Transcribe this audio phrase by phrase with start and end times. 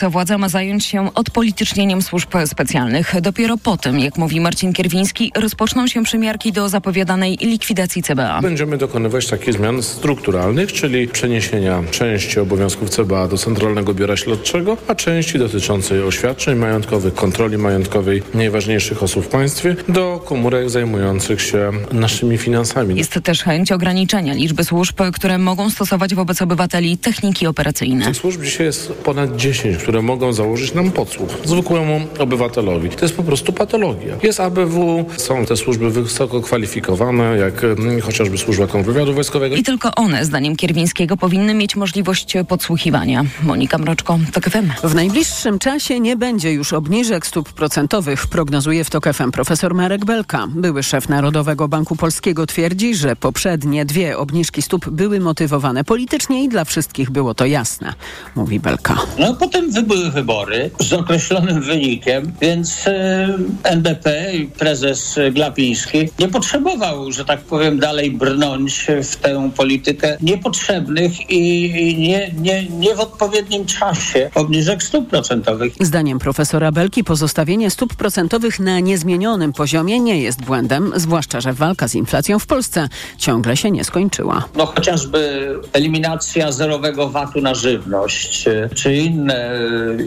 [0.00, 3.20] To władza ma zająć się odpolitycznieniem służb specjalnych.
[3.20, 8.40] Dopiero po tym, jak mówi Marcin Kierwiński, rozpoczną się przymiarki do zapowiadanej likwidacji CBA.
[8.42, 14.94] Będziemy dokonywać takich zmian strukturalnych, czyli przeniesienia części obowiązków CBA do Centralnego Biura Śledczego, a
[14.94, 22.38] części dotyczącej oświadczeń majątkowych, kontroli majątkowej najważniejszych osób w państwie do komórek zajmujących się naszymi
[22.38, 22.96] finansami.
[22.96, 28.04] Jest też chęć ograniczenia liczby służb, które mogą stosować wobec obywateli techniki operacyjne.
[28.04, 32.88] Tych służb dzisiaj jest ponad 10, które mogą założyć nam podsłuch zwykłemu obywatelowi.
[32.88, 34.16] To jest po prostu patologia.
[34.22, 39.56] Jest ABW, są te służby wysoko kwalifikowane, jak mm, chociażby służba kontrwywiadu wojskowego.
[39.56, 43.24] I tylko one, zdaniem Kierwińskiego, powinny mieć możliwość podsłuchiwania.
[43.42, 44.88] Monika Mroczko, TOK FM.
[44.88, 50.04] W najbliższym czasie nie będzie już obniżek stóp procentowych, prognozuje w TOK FM profesor Marek
[50.04, 50.46] Belka.
[50.54, 56.48] Były szef Narodowego Banku Polskiego twierdzi, że poprzednie dwie obniżki stóp były motywowane politycznie i
[56.48, 57.92] dla wszystkich było to jasne,
[58.36, 58.96] mówi Belka.
[59.18, 63.28] No potem były wybory z określonym wynikiem, więc e,
[63.64, 71.70] NBP prezes Glapiński nie potrzebował, że tak powiem, dalej brnąć w tę politykę niepotrzebnych i
[71.98, 75.72] nie, nie, nie w odpowiednim czasie obniżek stóp procentowych.
[75.80, 81.88] Zdaniem profesora Belki pozostawienie stóp procentowych na niezmienionym poziomie nie jest błędem, zwłaszcza, że walka
[81.88, 84.44] z inflacją w Polsce ciągle się nie skończyła.
[84.56, 89.50] No chociażby eliminacja zerowego VAT-u na żywność, czy inne,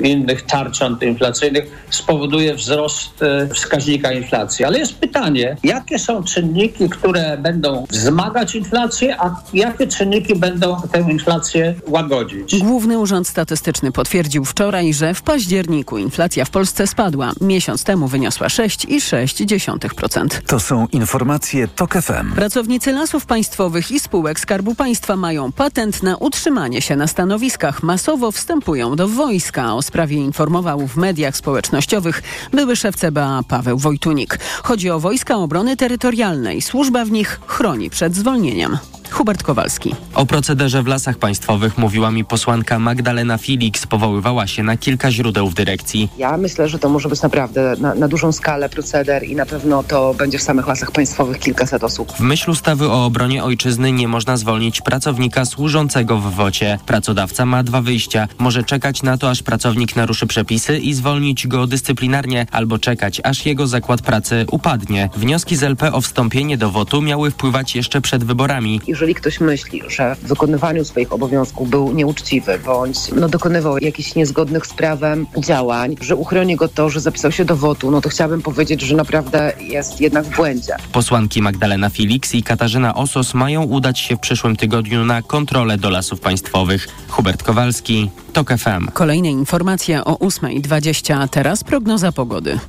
[0.04, 4.66] innych tarcz antyinflacyjnych spowoduje wzrost e, wskaźnika inflacji.
[4.66, 11.00] Ale jest pytanie, jakie są czynniki, które będą wzmagać inflację, a jakie czynniki będą tę
[11.12, 12.60] inflację łagodzić?
[12.60, 17.32] Główny Urząd Statystyczny potwierdził wczoraj, że w październiku inflacja w Polsce spadła.
[17.42, 20.28] Miesiąc temu wyniosła 6,6%.
[20.48, 22.34] To są informacje TOK FM.
[22.36, 27.84] Pracownicy lasów państwowych i spółek Skarbu Państwa mają patent na utrzymanie się na stanowiskach.
[27.84, 29.08] Masowo wstępują do
[29.58, 34.40] O sprawie informował w mediach społecznościowych były szef CBA Paweł Wojtunik.
[34.64, 36.62] Chodzi o Wojska Obrony Terytorialnej.
[36.62, 38.78] Służba w nich chroni przed zwolnieniem.
[39.14, 39.96] Hubert Kowalski.
[40.16, 43.88] O procederze w lasach państwowych mówiła mi posłanka Magdalena Felix.
[43.88, 46.10] Powoływała się na kilka źródeł w dyrekcji.
[46.18, 49.84] Ja myślę, że to może być naprawdę na, na dużą skalę proceder i na pewno
[49.84, 52.12] to będzie w samych lasach państwowych kilkaset osób.
[52.12, 56.80] W myśl ustawy o obronie ojczyzny nie można zwolnić pracownika służącego w WOcie.
[56.86, 58.28] Pracodawca ma dwa wyjścia.
[58.38, 63.46] Może czekać na to, aż pracownik naruszy przepisy i zwolnić go dyscyplinarnie, albo czekać, aż
[63.46, 65.10] jego zakład pracy upadnie.
[65.16, 69.82] Wnioski z LP o wstąpienie do WOTU miały wpływać jeszcze przed wyborami jeżeli ktoś myśli,
[69.88, 75.96] że w wykonywaniu swoich obowiązków był nieuczciwy bądź no, dokonywał jakichś niezgodnych z prawem działań,
[76.02, 79.54] że uchroni go to, że zapisał się do wotu, no to chciałabym powiedzieć, że naprawdę
[79.60, 80.76] jest jednak w błędzie.
[80.92, 85.90] Posłanki Magdalena Felix i Katarzyna Osos mają udać się w przyszłym tygodniu na kontrolę do
[85.90, 86.88] lasów państwowych.
[87.10, 88.88] Hubert Kowalski, TOK FM.
[88.94, 92.60] Kolejne informacje o 8.20, a teraz prognoza pogody.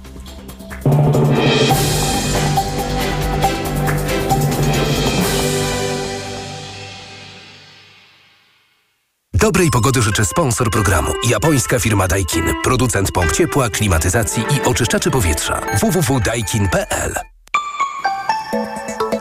[9.45, 11.13] Dobrej pogody życzę sponsor programu.
[11.29, 12.45] Japońska firma Daikin.
[12.63, 15.61] Producent pomp ciepła, klimatyzacji i oczyszczaczy powietrza.
[15.81, 17.15] www.daikin.pl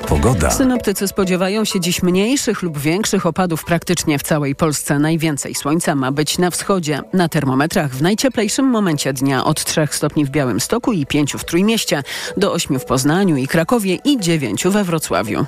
[0.07, 0.51] Pogoda.
[0.51, 5.00] Synoptycy spodziewają się dziś mniejszych lub większych opadów praktycznie w całej Polsce.
[5.00, 7.01] Najwięcej słońca ma być na wschodzie.
[7.13, 12.03] Na termometrach w najcieplejszym momencie dnia od 3 stopni w Białymstoku i 5 w Trójmieście,
[12.38, 15.45] do 8 w Poznaniu i Krakowie i 9 we Wrocławiu.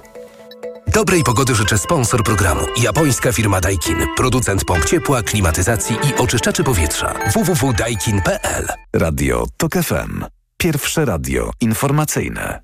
[0.96, 2.62] Dobrej pogody życzę sponsor programu.
[2.84, 3.98] Japońska firma Daikin.
[4.18, 7.14] Producent pomp ciepła, klimatyzacji i oczyszczaczy powietrza.
[7.34, 10.26] www.daikin.pl Radio TOK FM.
[10.58, 12.62] Pierwsze radio informacyjne.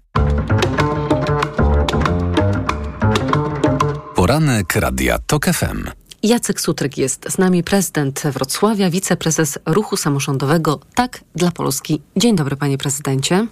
[4.16, 5.90] Poranek Radia TOK FM.
[6.24, 12.02] Jacek Sutryk jest z nami, prezydent Wrocławia, wiceprezes ruchu samorządowego Tak dla Polski.
[12.18, 13.48] Dzień dobry, panie prezydencie.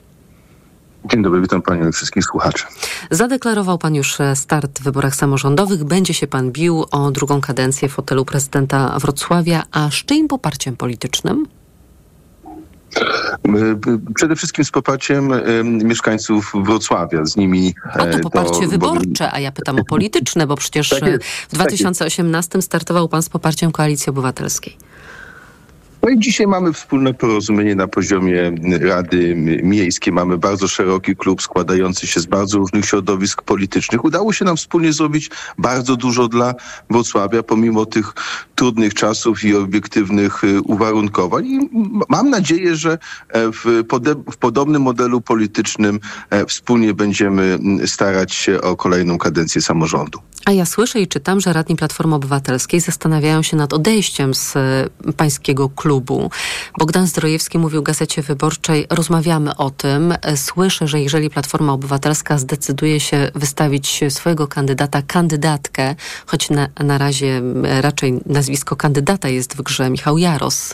[1.05, 2.63] Dzień dobry, witam panią i wszystkich słuchaczy.
[3.11, 5.83] Zadeklarował pan już start w wyborach samorządowych.
[5.83, 10.75] Będzie się pan bił o drugą kadencję w fotelu prezydenta Wrocławia, a z czyim poparciem
[10.75, 11.47] politycznym?
[14.15, 15.31] Przede wszystkim z poparciem
[15.63, 17.73] mieszkańców Wrocławia, z nimi.
[17.93, 21.53] A to poparcie do, wyborcze, a ja pytam o polityczne, bo przecież tak jest, w
[21.53, 24.88] 2018 tak startował pan z poparciem Koalicji Obywatelskiej.
[26.01, 28.51] No i dzisiaj mamy wspólne porozumienie na poziomie
[28.81, 30.13] Rady Miejskiej.
[30.13, 34.05] Mamy bardzo szeroki klub składający się z bardzo różnych środowisk politycznych.
[34.05, 36.53] Udało się nam wspólnie zrobić bardzo dużo dla
[36.89, 38.13] Wrocławia, pomimo tych
[38.55, 41.45] trudnych czasów i obiektywnych y, uwarunkowań.
[41.45, 41.69] I
[42.09, 42.97] mam nadzieję, że
[43.29, 43.83] e, w,
[44.31, 45.99] w podobnym modelu politycznym
[46.29, 50.19] e, wspólnie będziemy starać się o kolejną kadencję samorządu.
[50.45, 54.89] A ja słyszę i czytam, że radni Platformy Obywatelskiej zastanawiają się nad odejściem z e,
[55.17, 56.29] pańskiego klubu klubu.
[56.79, 60.13] Bogdan Zdrojewski mówił Gazecie Wyborczej, rozmawiamy o tym.
[60.35, 65.95] Słyszę, że jeżeli Platforma Obywatelska zdecyduje się wystawić swojego kandydata, kandydatkę,
[66.25, 67.41] choć na, na razie
[67.81, 70.73] raczej nazwisko kandydata jest w grze, Michał Jaros,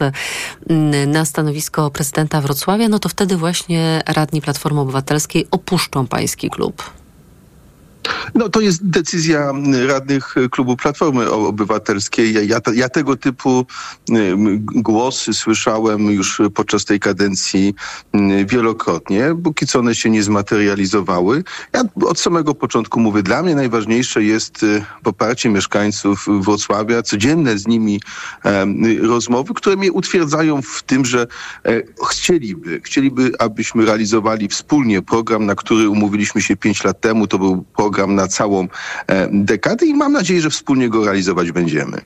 [1.07, 7.04] na stanowisko prezydenta Wrocławia, no to wtedy właśnie radni Platformy Obywatelskiej opuszczą pański klub.
[8.35, 9.51] No to jest decyzja
[9.87, 12.33] radnych klubu Platformy Obywatelskiej.
[12.33, 13.65] Ja, ja, ja, tego typu
[14.65, 17.75] głosy słyszałem już podczas tej kadencji
[18.45, 21.43] wielokrotnie, póki co one się nie zmaterializowały.
[21.73, 27.67] Ja od samego początku mówię, dla mnie najważniejsze jest y, poparcie mieszkańców Wrocławia, codzienne z
[27.67, 27.99] nimi
[29.01, 31.27] rozmowy, które mnie utwierdzają w tym, że
[31.65, 37.27] e, chcieliby, chcieliby, abyśmy realizowali wspólnie program, na który umówiliśmy się pięć lat temu.
[37.27, 38.67] To był program na całą
[39.07, 42.01] e, dekadę i mam nadzieję, że wspólnie go realizować będziemy.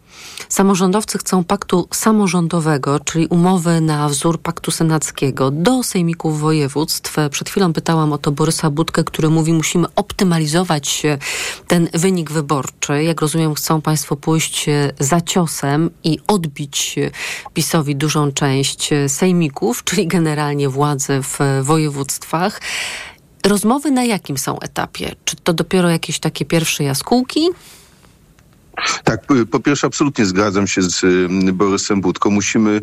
[0.50, 7.15] Samorządowcy chcą paktu samorządowego, czyli umowy na wzór paktu senackiego do sejmików województw.
[7.31, 11.03] Przed chwilą pytałam o to Borysa Budkę, który mówi, musimy optymalizować
[11.67, 13.03] ten wynik wyborczy.
[13.03, 14.65] Jak rozumiem, chcą Państwo pójść
[15.00, 16.95] za ciosem i odbić
[17.53, 22.61] PiSowi dużą część sejmików, czyli generalnie władzy w województwach.
[23.45, 25.15] Rozmowy na jakim są etapie?
[25.25, 27.50] Czy to dopiero jakieś takie pierwsze jaskółki?
[29.03, 29.21] Tak,
[29.51, 31.05] po pierwsze absolutnie zgadzam się z
[31.53, 32.29] Borysem Budką.
[32.29, 32.81] Musimy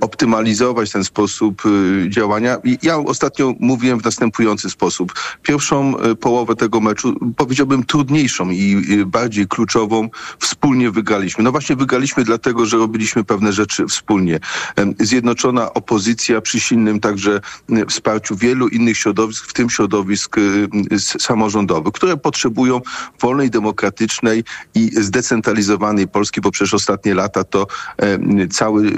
[0.00, 1.62] optymalizować ten sposób
[2.08, 2.56] działania.
[2.82, 5.12] Ja ostatnio mówiłem w następujący sposób.
[5.42, 10.08] Pierwszą połowę tego meczu, powiedziałbym trudniejszą i bardziej kluczową,
[10.38, 11.44] wspólnie wygraliśmy.
[11.44, 14.40] No właśnie wygraliśmy dlatego, że robiliśmy pewne rzeczy wspólnie.
[15.00, 17.40] Zjednoczona opozycja przy silnym także
[17.88, 20.36] wsparciu wielu innych środowisk, w tym środowisk
[20.98, 22.80] samorządowych, które potrzebują
[23.20, 24.44] wolnej, demokratycznej
[24.74, 27.66] i zdecydowanej zdecentralizowanej Polski, bo przez ostatnie lata to
[27.96, 28.92] e, cały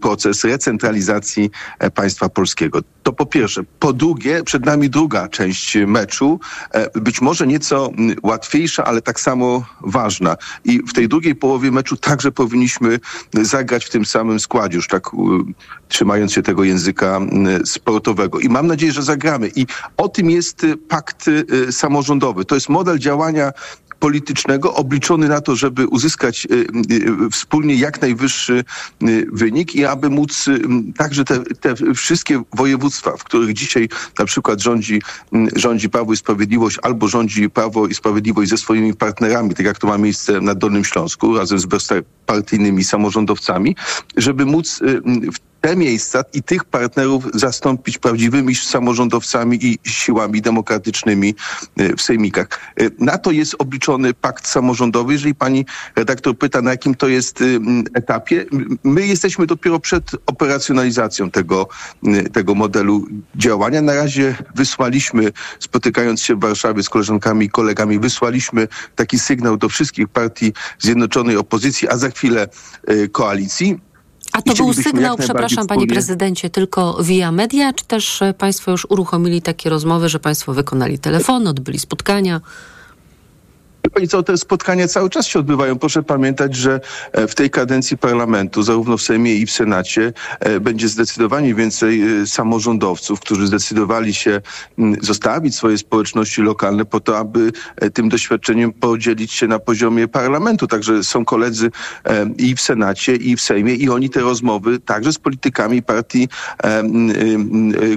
[0.00, 2.80] proces recentralizacji e, państwa polskiego.
[3.02, 3.62] To po pierwsze.
[3.78, 6.40] Po drugie, przed nami druga część meczu,
[6.72, 7.90] e, być może nieco
[8.22, 10.36] łatwiejsza, ale tak samo ważna.
[10.64, 13.00] I w tej drugiej połowie meczu także powinniśmy
[13.42, 15.10] zagrać w tym samym składzie, już tak
[15.88, 17.20] trzymając się tego języka
[17.64, 18.38] sportowego.
[18.38, 19.50] I mam nadzieję, że zagramy.
[19.56, 19.66] I
[19.96, 21.26] o tym jest pakt
[21.70, 22.44] samorządowy.
[22.44, 23.52] To jest model działania
[24.00, 28.64] politycznego obliczony na to, żeby uzyskać y, y, wspólnie jak najwyższy
[29.02, 30.46] y, wynik i aby móc
[30.96, 35.02] także te, te wszystkie województwa, w których dzisiaj na przykład rządzi,
[35.56, 39.86] rządzi Prawo i Sprawiedliwość albo rządzi Prawo i Sprawiedliwość ze swoimi partnerami, tak jak to
[39.86, 43.76] ma miejsce na Dolnym Śląsku, razem z bezpartyjnymi samorządowcami,
[44.16, 44.80] żeby móc
[45.32, 51.34] w te miejsca i tych partnerów zastąpić prawdziwymi samorządowcami i siłami demokratycznymi
[51.76, 52.48] e, w sejmikach.
[52.80, 55.12] E, na to jest obliczony pakt samorządowy.
[55.12, 55.66] Jeżeli pani
[55.96, 57.44] redaktor pyta, na jakim to jest
[57.94, 58.46] etapie,
[58.84, 61.68] my jesteśmy dopiero przed operacjonalizacją tego,
[62.32, 63.06] tego modelu
[63.36, 63.82] działania.
[63.82, 69.68] Na razie wysłaliśmy, spotykając się w Warszawie z koleżankami i kolegami, wysłaliśmy taki sygnał do
[69.68, 72.48] wszystkich partii zjednoczonej opozycji, a za chwilę
[73.12, 73.87] koalicji
[74.38, 78.86] a to był sygnał, przepraszam panie prezydencie, tylko via media, czy też e, państwo już
[78.90, 82.40] uruchomili takie rozmowy, że państwo wykonali telefon, odbyli spotkania?
[83.98, 85.78] I co, te spotkania cały czas się odbywają.
[85.78, 86.80] Proszę pamiętać, że
[87.12, 92.02] e, w tej kadencji parlamentu, zarówno w Sejmie i w Senacie, e, będzie zdecydowanie więcej
[92.02, 94.40] e, samorządowców, którzy zdecydowali się
[95.00, 97.52] zostawić swoje społeczności lokalne po to, aby
[97.94, 100.66] tym doświadczeniem podzielić się na poziomie parlamentu.
[100.66, 101.70] Także są koledzy
[102.38, 106.28] i w Senacie, i w Sejmie i oni te rozmowy także z politykami partii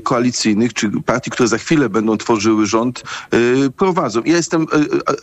[0.04, 3.04] koalicyjnych, czy partii, które za chwilę będą tworzyły rząd,
[3.78, 4.22] prowadzą.
[4.25, 4.66] Ja jestem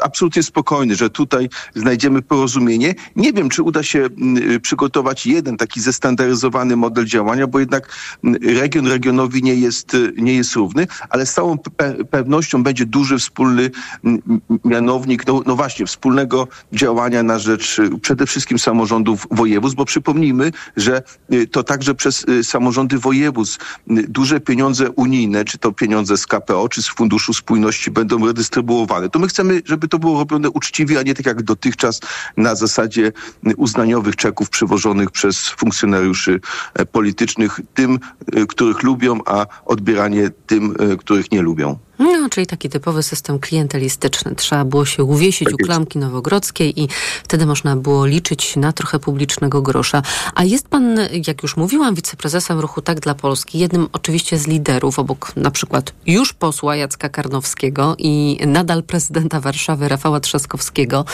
[0.00, 2.94] absolutnie spokojny spokojny, że tutaj znajdziemy porozumienie.
[3.16, 7.88] Nie wiem, czy uda się mm, przygotować jeden taki zestandaryzowany model działania, bo jednak
[8.24, 13.18] mm, region regionowi nie jest, nie jest równy, ale z całą pe pewnością będzie duży
[13.18, 13.70] wspólny
[14.04, 14.20] mm,
[14.64, 20.52] mianownik, no, no właśnie, wspólnego działania na rzecz y, przede wszystkim samorządów województw, bo przypomnijmy,
[20.76, 26.26] że y, to także przez y, samorządy województw duże pieniądze unijne, czy to pieniądze z
[26.26, 29.08] KPO, czy z Funduszu Spójności będą redystrybuowane.
[29.08, 32.00] To my chcemy, żeby to było robione uczciwie, a nie tak jak dotychczas
[32.36, 33.12] na zasadzie
[33.56, 36.40] uznaniowych czeków przywożonych przez funkcjonariuszy
[36.74, 37.98] e, politycznych, tym,
[38.32, 41.87] e, których lubią, a odbieranie tym, e, których nie lubią.
[41.98, 44.34] No, czyli taki typowy system klientelistyczny.
[44.34, 46.88] Trzeba było się uwiesić Tak u klamki nowogrodzkiej i
[47.24, 50.02] wtedy można było liczyć na trochę publicznego grosza.
[50.34, 54.98] A jest pan, jak już mówiłam, wiceprezesem ruchu Tak dla Polski, jednym oczywiście z liderów,
[54.98, 61.04] obok na przykład już posła Jacka Karnowskiego i nadal prezydenta Warszawy Rafała Trzaskowskiego.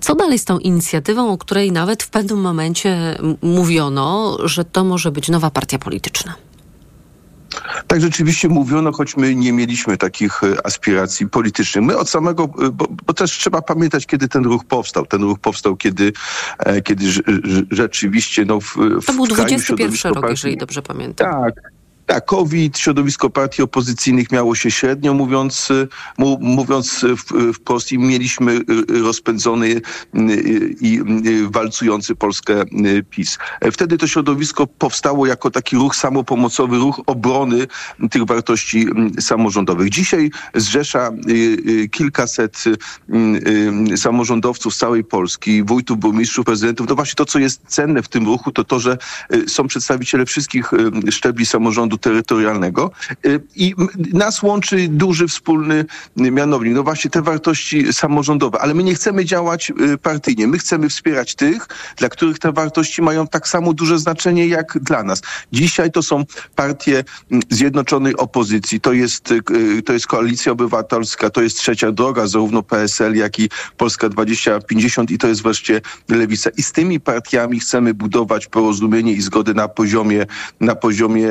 [0.00, 5.12] Co dalej z tą inicjatywą, o której nawet w pewnym momencie mówiono, że to może
[5.12, 6.34] być nowa partia polityczna?
[7.86, 11.84] Tak rzeczywiście mówiono, choć my nie mieliśmy takich e, aspiracji politycznych.
[11.84, 15.06] My od samego, e, bo, bo też trzeba pamiętać, kiedy ten ruch powstał.
[15.06, 16.12] Ten ruch powstał, kiedy,
[16.58, 20.56] e, kiedy rz- rz- rzeczywiście no, w, w To był kraju 21 środowisko rok, jeżeli
[20.56, 21.32] dobrze pamiętam.
[21.32, 21.54] Tak.
[22.10, 25.88] Tak, COVID, środowisko partii opozycyjnych miało się średnio, mówiąc, y,
[26.40, 29.80] mówiąc y, w- wprost, i mieliśmy y, rozpędzony y,
[30.14, 33.38] y, i y, walcujący Polskę y, PiS.
[33.60, 37.66] E, Wtedy to środowisko powstało jako taki ruch samopomocowy, ruch obrony
[38.10, 39.90] tych wartości mm, samorządowych.
[39.90, 42.76] Dzisiaj zrzesza y, y, kilkaset y,
[43.92, 46.88] y, samorządowców z całej Polski, wójtów, burmistrzów, prezydentów.
[46.88, 48.98] No właśnie to, co jest cenne w tym ruchu, to to, że
[49.34, 50.72] y, są przedstawiciele wszystkich
[51.08, 52.90] y, szczebli samorządu terytorialnego
[53.26, 53.74] y, i
[54.12, 55.84] nas łączy duży wspólny
[56.20, 56.74] y, mianownik.
[56.74, 60.46] No właśnie te wartości samorządowe, ale my nie chcemy działać y, partyjnie.
[60.46, 65.02] My chcemy wspierać tych, dla których te wartości mają tak samo duże znaczenie jak dla
[65.02, 65.22] nas.
[65.52, 67.04] Dzisiaj to są partie
[67.50, 69.34] zjednoczonej opozycji, to jest,
[69.84, 75.18] to jest Koalicja Obywatelska, to jest Trzecia Droga, zarówno PSL, jak i Polska 2050 i
[75.18, 76.50] to jest wreszcie Lewica.
[76.56, 80.26] I z tymi partiami chcemy budować porozumienie i zgodę na poziomie,
[80.60, 81.28] na poziomie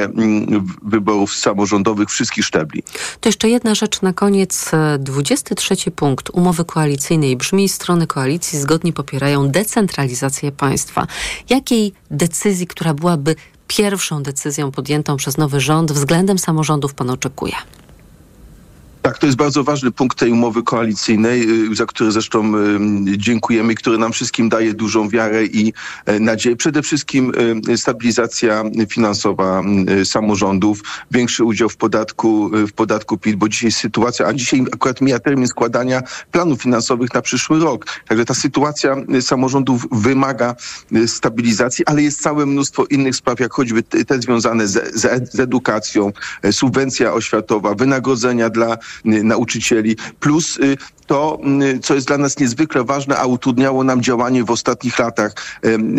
[0.81, 2.83] wyborów samorządowych wszystkich szczebli.
[3.19, 4.73] To jeszcze jedna rzecz na koniec.
[4.73, 11.07] E, 23 punkt umowy koalicyjnej brzmi: strony koalicji zgodnie popierają decentralizację państwa.
[11.49, 13.35] Jakiej decyzji, która byłaby
[13.67, 17.53] pierwszą decyzją podjętą przez nowy rząd względem samorządów pan oczekuje?
[19.01, 23.75] Tak, to jest bardzo ważny punkt tej umowy koalicyjnej, y, za który zresztą y, dziękujemy,
[23.75, 25.73] który nam wszystkim daje dużą wiarę i
[26.05, 26.55] e, nadzieję.
[26.55, 27.31] Przede wszystkim
[27.69, 29.63] y, stabilizacja finansowa
[30.03, 35.19] samorządów, większy udział w podatku, w podatku PIT, bo dzisiaj sytuacja, a dzisiaj akurat mija
[35.19, 36.01] termin składania
[36.31, 37.85] planów finansowych na przyszły rok.
[38.07, 40.55] Także ta sytuacja samorządów wymaga
[41.07, 46.11] stabilizacji, ale jest całe mnóstwo innych spraw, jak choćby te związane z, z, edukacją,
[46.51, 50.77] subwencja oświatowa, wynagrodzenia dla nauczycieli, plus y,
[51.09, 51.39] to,
[51.75, 55.33] y, co jest dla nas niezwykle ważne, a utrudniało nam działanie w ostatnich latach,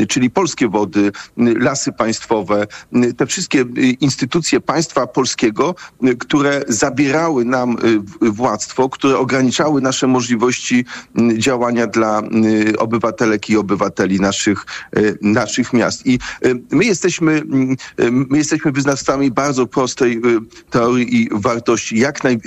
[0.09, 1.12] czyli polskie wody, y,
[1.59, 2.66] lasy państwowe,
[2.97, 3.64] y, te wszystkie y,
[4.00, 7.76] instytucje państwa polskiego, y, które zabierały nam
[8.23, 10.85] y, władztwo, które ograniczały nasze możliwości
[11.18, 14.66] y, działania dla y, obywatelek i obywateli naszych,
[14.97, 16.06] y, naszych miast.
[16.06, 21.99] I y, my jesteśmy, mm, y, my jesteśmy wyznawcami bardzo prostej y, teorii i wartości,
[21.99, 22.38] jak naj,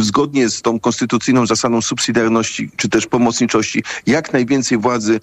[0.00, 5.20] zgodnie z tą konstytucyjną zasadą subsydiarności czy też pomocniczości, jak najwięcej władzy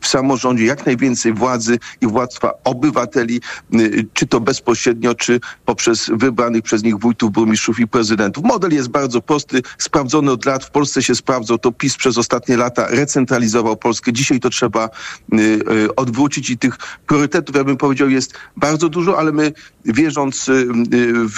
[0.00, 3.40] w samorządzie, jak najwięcej władzy i władztwa obywateli,
[3.74, 8.44] y, czy to bezpośrednio, czy poprzez wybranych przez nich wójtów, burmistrzów i prezydentów.
[8.44, 12.56] Model jest bardzo prosty, sprawdzony od lat, w Polsce się sprawdzał, to PiS przez ostatnie
[12.56, 14.12] lata recentralizował Polskę.
[14.12, 14.90] Dzisiaj to trzeba
[15.32, 19.52] y, y, odwrócić i tych priorytetów, ja bym powiedział, jest bardzo dużo, ale my
[19.84, 20.50] wierząc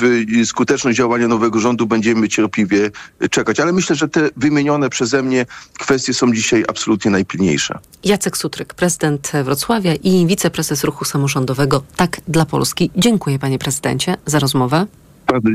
[0.00, 2.90] w skuteczność działania nowego rządu będziemy cierpliwie
[3.30, 3.60] czekać.
[3.60, 5.46] Ale myślę, że te wymienione przeze mnie
[5.78, 7.78] kwestie są dzisiaj absolutnie najpilniejsze.
[8.04, 12.90] Jacek Sutryk, prezydent Wrocławia i wiceprezes ruchu samorządowego Tak dla Polski.
[12.96, 14.86] Dziękuję panie prezydencie za rozmowę.
[15.26, 15.48] Bardzo,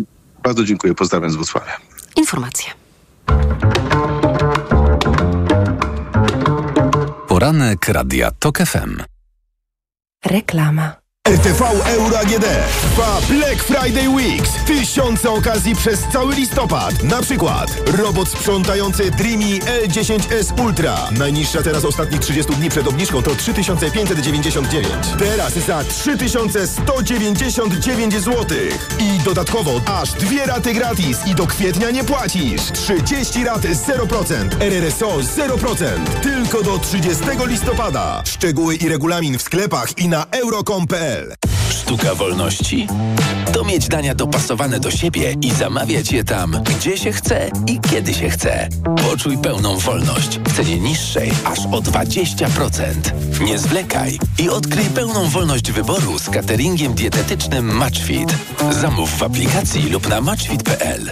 [0.44, 0.96] bardzo dziękuję.
[0.96, 1.78] Pozdrawiam z Wrocławia.
[2.16, 2.72] Informacje.
[7.28, 8.98] Poranek Radia TOK FM.
[10.25, 11.02] Reklama.
[11.30, 12.46] RTV Euro AGD
[12.82, 14.50] trwa Black Friday Weeks.
[14.65, 17.03] Tysiące okazji przez cały listopad.
[17.03, 20.98] Na przykład robot sprzątający Dreamy L10S Ultra.
[21.12, 24.88] Najniższa teraz ostatnich 30 dni przed obniżką to 3599.
[25.20, 28.46] Teraz za 3199 zł.
[29.00, 32.62] I dodatkowo aż dwie raty gratis i do kwietnia nie płacisz.
[32.74, 34.50] 30 rat 0%.
[34.60, 35.86] RRSO 0%.
[36.22, 38.22] Tylko do 30 listopada.
[38.25, 41.12] Szczegóły i regulamin w sklepach i na euro.com.pl.
[41.70, 42.88] Sztuka wolności?
[43.53, 48.13] To mieć dania dopasowane do siebie i zamawiać je tam, gdzie się chce i kiedy
[48.13, 48.70] się chce.
[49.10, 52.93] Poczuj pełną wolność w cenie niższej aż o 20%.
[53.46, 58.36] Nie zwlekaj i odkryj pełną wolność wyboru z cateringiem dietetycznym Matchfit.
[58.72, 61.12] Zamów w aplikacji lub na matchfit.pl.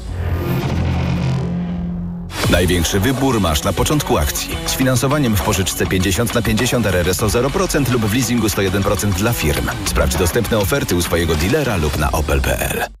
[2.49, 4.55] Największy wybór masz na początku akcji.
[4.65, 9.69] Z finansowaniem w pożyczce 50 na 50 RRSO 0% lub w leasingu 101% dla firm.
[9.85, 13.00] Sprawdź dostępne oferty u swojego dealera lub na opel.pl.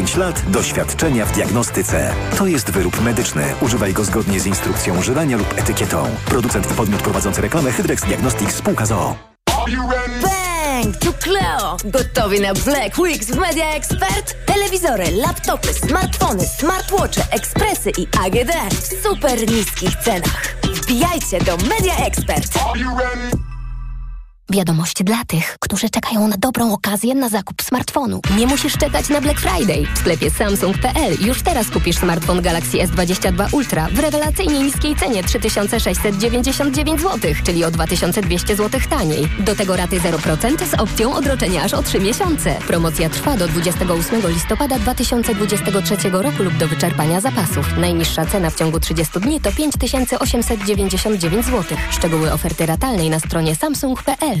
[0.17, 2.13] lat doświadczenia w diagnostyce.
[2.37, 3.43] To jest wyrób medyczny.
[3.61, 6.09] Używaj go zgodnie z instrukcją używania lub etykietą.
[6.25, 9.15] Producent i podmiot prowadzący reklamę Hydrex Diagnostics spółka ZOO.
[10.21, 10.97] Bang!
[10.97, 11.77] Tu Cleo!
[11.85, 14.35] Gotowi na Black Weeks w Media Expert?
[14.45, 20.55] Telewizory, laptopy, smartfony, smartwatche, ekspresy i AGD w super niskich cenach.
[20.63, 22.59] Wbijajcie do Media Expert!
[24.53, 28.21] Wiadomość dla tych, którzy czekają na dobrą okazję na zakup smartfonu.
[28.37, 29.85] Nie musisz czekać na Black Friday.
[29.95, 37.01] W sklepie Samsung.pl już teraz kupisz smartfon Galaxy S22 Ultra w rewelacyjnie niskiej cenie 3699
[37.01, 39.29] zł, czyli o 2200 zł taniej.
[39.39, 42.55] Do tego raty 0% z opcją odroczenia aż o 3 miesiące.
[42.67, 47.77] Promocja trwa do 28 listopada 2023 roku lub do wyczerpania zapasów.
[47.77, 51.77] Najniższa cena w ciągu 30 dni to 5899 zł.
[51.91, 54.40] Szczegóły oferty ratalnej na stronie samsung.pl.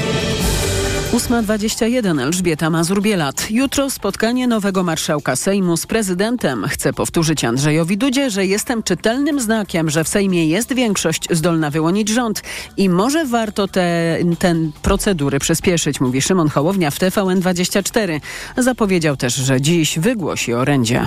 [1.11, 3.47] 8.21 Elżbieta Mazur-Bielat.
[3.49, 6.65] Jutro spotkanie nowego marszałka Sejmu z prezydentem.
[6.67, 12.09] Chcę powtórzyć Andrzejowi Dudzie, że jestem czytelnym znakiem, że w Sejmie jest większość zdolna wyłonić
[12.09, 12.41] rząd
[12.77, 18.21] i może warto te, ten procedury przyspieszyć, mówi Szymon Hołownia w TVN24.
[18.57, 21.05] Zapowiedział też, że dziś wygłosi orędzie.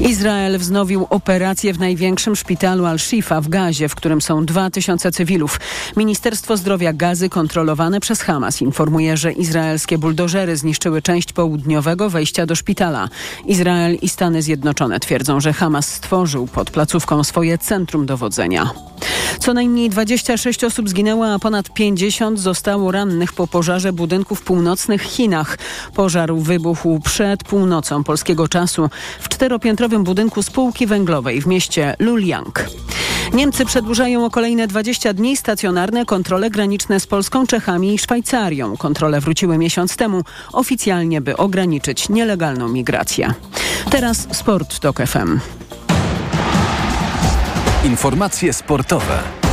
[0.00, 5.60] Izrael wznowił operację w największym szpitalu Al-Shifa w Gazie, w którym są 2000 cywilów.
[5.96, 12.56] Ministerstwo Zdrowia Gazy kontrolowane przez Hamas informuje, że izraelskie buldożery zniszczyły część południowego wejścia do
[12.56, 13.08] szpitala.
[13.46, 18.70] Izrael i Stany Zjednoczone twierdzą, że Hamas stworzył pod placówką swoje centrum dowodzenia.
[19.38, 25.02] Co najmniej 26 osób zginęło, a ponad 50 zostało rannych po pożarze budynku w północnych
[25.02, 25.58] Chinach.
[25.94, 28.90] Pożar wybuchł przed północą polskiego czasu
[29.20, 32.64] w czteropiętrowym budynku spółki węglowej w mieście Luliang.
[33.32, 38.76] Niemcy przedłużają o kolejne 20 dni stacjonarne kontrole graniczne z Polską, Czechami i Szwajcarią.
[38.76, 43.34] Kontrole wróciły miesiąc temu oficjalnie, by ograniczyć nielegalną migrację.
[43.90, 45.38] Teraz sport TOK FM.
[47.86, 49.45] Informacje sportowe.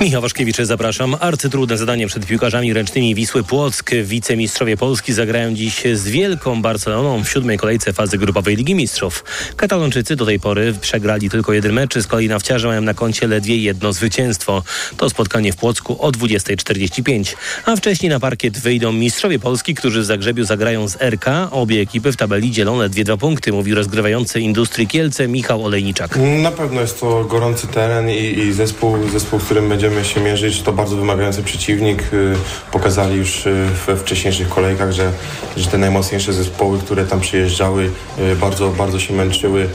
[0.00, 1.16] Michał Waszkiewicz, zapraszam.
[1.20, 3.90] Arcytrudne zadanie przed piłkarzami ręcznymi Wisły Płock.
[4.02, 9.24] Wicemistrzowie Polski zagrają dziś z Wielką Barceloną w siódmej kolejce fazy grupowej Ligi Mistrzów.
[9.56, 13.56] Katalończycy do tej pory przegrali tylko jeden mecz, z kolei nawciarze mają na koncie ledwie
[13.56, 14.62] jedno zwycięstwo.
[14.96, 17.34] To spotkanie w Płocku o 20.45.
[17.64, 21.48] A wcześniej na parkiet wyjdą mistrzowie Polski, którzy w Zagrzebiu zagrają z RK.
[21.50, 26.18] Obie ekipy w tabeli dzielą ledwie dwa punkty, mówi rozgrywający Industrii Kielce Michał Olejniczak.
[26.42, 30.62] Na pewno jest to gorący teren i, i zespół, zespół, którym będziemy się mierzyć.
[30.62, 32.02] To bardzo wymagający przeciwnik.
[32.12, 32.34] Y,
[32.72, 35.12] Pokazali już y, we wcześniejszych kolejkach, że,
[35.56, 39.68] że te najmocniejsze zespoły, które tam przyjeżdżały, y, bardzo, bardzo się męczyły,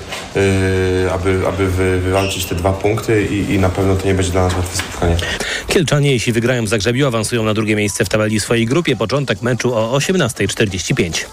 [1.13, 4.43] aby, aby wy, wywalczyć te dwa punkty i, i na pewno to nie będzie dla
[4.43, 5.17] nas łatwe spotkanie.
[5.67, 8.95] Kielczanie, jeśli wygrają w Zagrzebiu, awansują na drugie miejsce w tabeli swojej grupie.
[8.95, 11.26] Początek meczu o 18.45.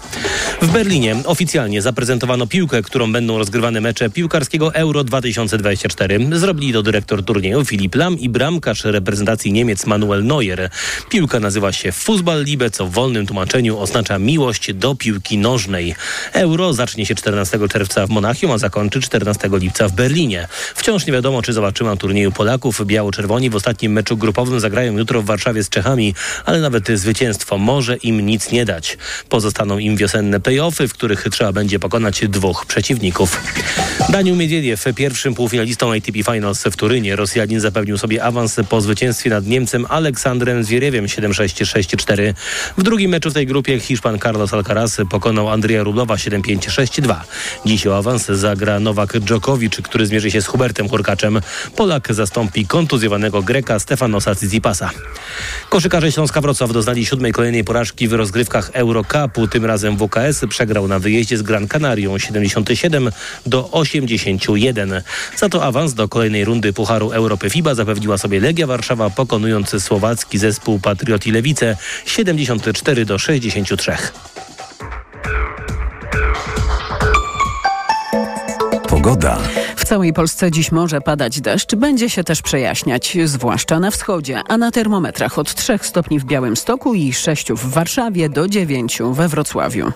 [0.61, 6.19] W Berlinie oficjalnie zaprezentowano piłkę, którą będą rozgrywane mecze piłkarskiego Euro 2024.
[6.31, 8.29] Zrobili to dyrektor turnieju Filip Lam i
[8.67, 10.69] bramkarz reprezentacji Niemiec Manuel Neuer.
[11.09, 15.95] Piłka nazywa się Fußballliebe, co w wolnym tłumaczeniu oznacza miłość do piłki nożnej.
[16.33, 20.47] Euro zacznie się 14 czerwca w Monachium, a zakończy 14 lipca w Berlinie.
[20.75, 22.85] Wciąż nie wiadomo, czy zobaczymy turnieju Polaków.
[22.85, 26.13] Biało-czerwoni w ostatnim meczu grupowym zagrają jutro w Warszawie z Czechami,
[26.45, 28.97] ale nawet zwycięstwo może im nic nie dać.
[29.29, 33.41] Pozostaną im wiosenne play-offy, w których trzeba będzie pokonać dwóch przeciwników.
[34.09, 37.15] Daniel Miedwiediew, pierwszym półfinalistą ATP Finals w Turynie.
[37.15, 42.33] Rosjanin zapewnił sobie awans po zwycięstwie nad Niemcem Aleksandrem Zwieriewem 7-6-6-4.
[42.77, 47.15] W drugim meczu w tej grupie Hiszpan Carlos Alcaraz pokonał Andrzeja Rublowa 7-5-6-2.
[47.65, 51.41] Dziś o awans zagra Nowak Dżokowicz, który zmierzy się z Hubertem Hurkaczem.
[51.75, 54.89] Polak zastąpi kontuzjowanego Greka Stefanosa Tsitsipasa.
[55.69, 59.47] Koszykarze Śląska Wrocław doznali siódmej kolejnej porażki w rozgrywkach Eurocupu.
[59.47, 63.09] Tym razem WKS przegrał na wyjeździe z Gran Canarią 77
[63.45, 65.01] do 81.
[65.37, 70.37] Za to awans do kolejnej rundy Pucharu Europy FIBA zapewniła sobie Legia Warszawa, pokonując słowacki
[70.37, 73.91] zespół Patrioti Lewice 74 do 63.
[78.89, 79.37] Pogoda.
[79.75, 84.57] W całej Polsce dziś może padać deszcz, będzie się też przejaśniać, zwłaszcza na wschodzie, a
[84.57, 89.91] na termometrach od 3 stopni w Białymstoku i 6 w Warszawie do 9 we Wrocławiu.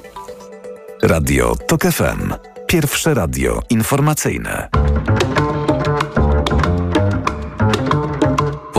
[1.02, 2.34] Radio TOK FM.
[2.68, 4.70] Pierwsze radio informacyjne.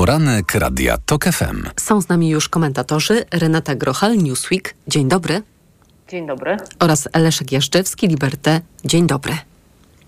[0.02, 1.62] Poranek Radia TOK FM.
[1.80, 4.74] Są z nami już komentatorzy Renata Grochal, Newsweek.
[4.88, 5.42] Dzień dobry.
[6.08, 6.56] Dzień dobry.
[6.78, 8.60] Oraz Leszek Jaszczewski, Liberté.
[8.84, 9.36] Dzień dobry.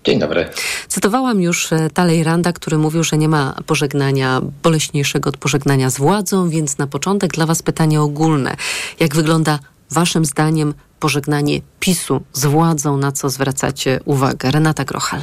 [0.03, 0.49] Dzień dobry.
[0.87, 6.49] Cytowałam już e, Talleyranda, który mówił, że nie ma pożegnania boleśniejszego od pożegnania z władzą,
[6.49, 8.55] więc na początek dla Was pytanie ogólne.
[8.99, 9.59] Jak wygląda
[9.91, 14.51] Waszym zdaniem pożegnanie PiSu z władzą, na co zwracacie uwagę?
[14.51, 15.21] Renata Grochal.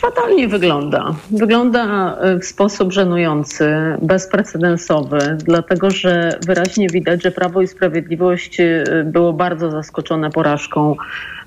[0.00, 1.14] Fatalnie wygląda.
[1.30, 3.70] Wygląda e, w sposób żenujący,
[4.02, 10.96] bezprecedensowy, dlatego że wyraźnie widać, że Prawo i Sprawiedliwość e, było bardzo zaskoczone porażką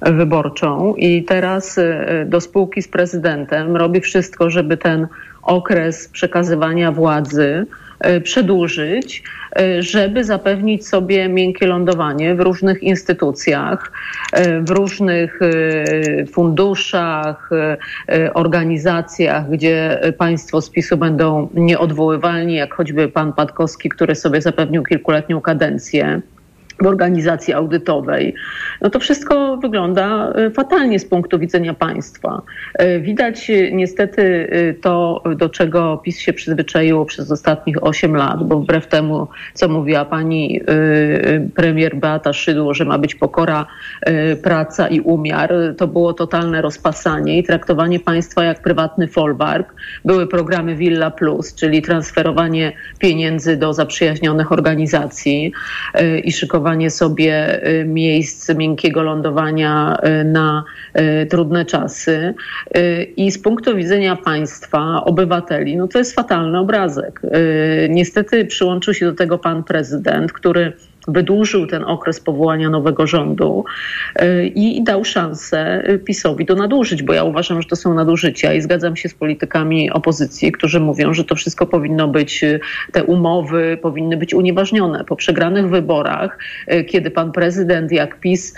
[0.02, 5.08] wyborczą i teraz e, do spółki z prezydentem robi wszystko, żeby ten
[5.42, 7.66] okres przekazywania władzy
[8.24, 9.24] przedłużyć,
[9.80, 13.92] żeby zapewnić sobie miękkie lądowanie w różnych instytucjach,
[14.62, 15.39] w różnych
[16.32, 17.50] funduszach,
[18.34, 25.42] organizacjach, gdzie państwo z PiSu będą nieodwoływalni, jak choćby pan Patkowski, który sobie zapewnił kilkuletnią
[25.42, 26.22] kadencję
[26.81, 28.36] w organizacji audytowej,
[28.81, 32.41] no to wszystko wygląda fatalnie z punktu widzenia państwa.
[33.01, 34.47] Widać niestety
[34.81, 40.05] to, do czego PiS się przyzwyczaiło przez ostatnich 8 lat, bo wbrew temu, co mówiła
[40.05, 40.62] pani
[41.55, 43.65] premier Beata Szydło, że ma być pokora,
[44.43, 49.73] praca i umiar, to było totalne rozpasanie i traktowanie państwa jak prywatny folwark.
[50.05, 55.51] Były programy Villa Plus, czyli transferowanie pieniędzy do zaprzyjaźnionych organizacji
[56.23, 60.63] i szykowanie sobie miejsc miękkiego lądowania na
[61.30, 62.34] trudne czasy.
[63.17, 67.21] I z punktu widzenia państwa, obywateli, no to jest fatalny obrazek.
[67.89, 70.73] Niestety przyłączył się do tego pan prezydent, który
[71.08, 73.66] wydłużył ten okres powołania nowego rządu
[74.56, 78.96] i dał szansę PiSowi do nadużyć, bo ja uważam, że to są nadużycia i zgadzam
[78.96, 82.46] się z politykami opozycji, którzy mówią, że to wszystko powinno być,
[82.92, 85.04] te umowy powinny być unieważnione.
[85.04, 86.38] Po przegranych wyborach,
[86.88, 88.56] kiedy pan prezydent jak PiS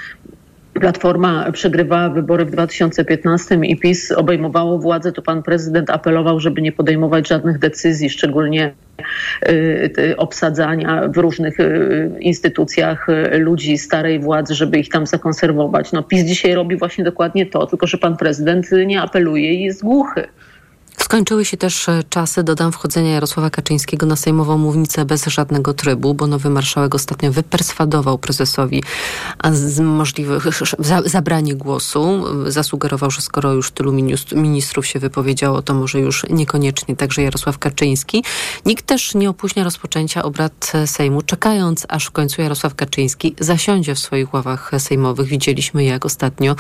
[0.80, 6.72] Platforma przegrywała wybory w 2015 i PiS obejmowało władzę, to pan prezydent apelował, żeby nie
[6.72, 8.74] podejmować żadnych decyzji, szczególnie
[10.18, 11.58] obsadzania w różnych
[12.20, 13.08] instytucjach
[13.40, 15.92] ludzi starej władzy, żeby ich tam zakonserwować.
[15.92, 19.84] No PiS dzisiaj robi właśnie dokładnie to, tylko że pan prezydent nie apeluje i jest
[19.84, 20.28] głuchy.
[20.98, 26.28] Skończyły się też czasy, dodam, wchodzenia Jarosława Kaczyńskiego na sejmową mównicę bez żadnego trybu, bo
[26.28, 28.84] nowy marszałek ostatnio wyperswadował prezesowi
[29.52, 30.40] z możliwe
[30.80, 32.24] za, zabranie głosu.
[32.48, 33.94] Zasugerował, że skoro już tylu
[34.36, 38.24] ministrów się wypowiedziało, to może już niekoniecznie także Jarosław Kaczyński.
[38.66, 44.00] Nikt też nie opóźnia rozpoczęcia obrad Sejmu, czekając aż w końcu Jarosław Kaczyński zasiądzie w
[44.00, 45.28] swoich ławach sejmowych.
[45.28, 46.56] Widzieliśmy, jak ostatnio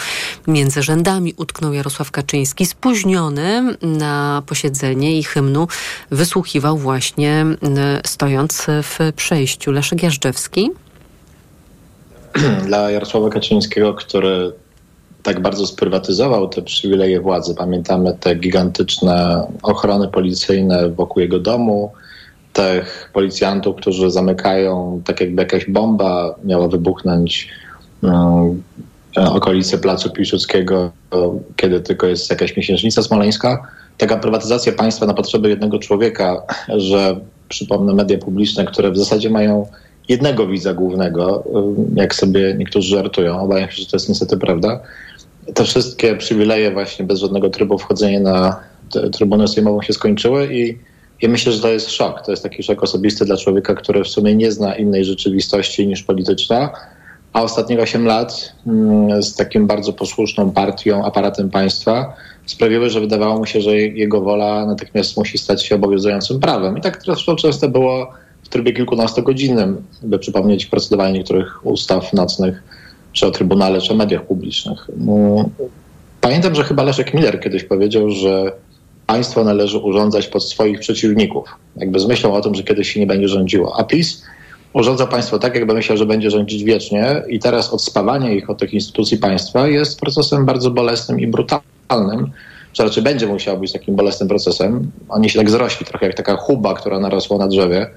[0.48, 5.67] między rzędami utknął Jarosław Kaczyński, spóźniony na posiedzenie i hymnu
[6.11, 7.45] wysłuchiwał właśnie
[8.05, 9.71] stojąc w przejściu.
[9.71, 10.71] Leszek Jażdżewski.
[12.67, 14.51] Dla Jarosława Kaczyńskiego, który
[15.23, 17.55] tak bardzo sprywatyzował te przywileje władzy.
[17.55, 21.91] Pamiętamy te gigantyczne ochrony policyjne wokół jego domu,
[22.53, 27.49] tych policjantów, którzy zamykają, tak jakby jakaś bomba miała wybuchnąć
[28.01, 28.63] um,
[29.15, 30.91] okolice Placu Piłsudskiego,
[31.55, 33.67] kiedy tylko jest jakaś miesięcznica smoleńska.
[33.97, 39.67] Taka prywatyzacja państwa na potrzeby jednego człowieka, że przypomnę media publiczne, które w zasadzie mają
[40.10, 41.43] jednego widza głównego,
[41.95, 44.79] jak sobie niektórzy żartują, obawiam się, że to jest niestety prawda.
[45.53, 48.60] Te wszystkie przywileje właśnie bez żadnego trybu wchodzenia na
[49.12, 50.77] Trybunę Sejmową się skończyły i
[51.21, 52.21] ja myślę, że to jest szok.
[52.25, 56.03] To jest taki szok osobisty dla człowieka, który w sumie nie zna innej rzeczywistości niż
[56.03, 56.69] polityczna,
[57.36, 62.13] a ostatnie 8 lat mm, z takim bardzo posłuszną partią, aparatem państwa
[62.45, 66.78] sprawiły, że wydawało mu się, że jego wola natychmiast musi stać się obowiązującym prawem.
[66.78, 68.12] I tak zresztą często było
[68.43, 72.63] w trybie kilkunastogodzinnym, by przypomnieć procedowanie niektórych ustaw nocnych,
[73.12, 74.89] czy o Trybunale, czy o mediach publicznych.
[74.89, 75.45] Mm,
[76.21, 78.52] pamiętam, że chyba Leszek Miller kiedyś powiedział, że
[79.08, 81.50] państwo należy urządzać pod swoich przeciwników.
[81.76, 83.80] Jakby z myślą o tym, że kiedyś się nie będzie rządziło.
[83.80, 84.24] A PiS
[84.75, 88.73] urządza państwo tak, jakby myślał, że będzie rządzić wiecznie i teraz odspawanie ich od tych
[88.73, 92.31] instytucji państwa jest procesem bardzo bolesnym i brutalnym,
[92.73, 94.91] że raczej będzie musiał być takim bolesnym procesem.
[95.09, 97.89] Oni się tak zrośli, trochę jak taka chuba, która narosła na drzewie.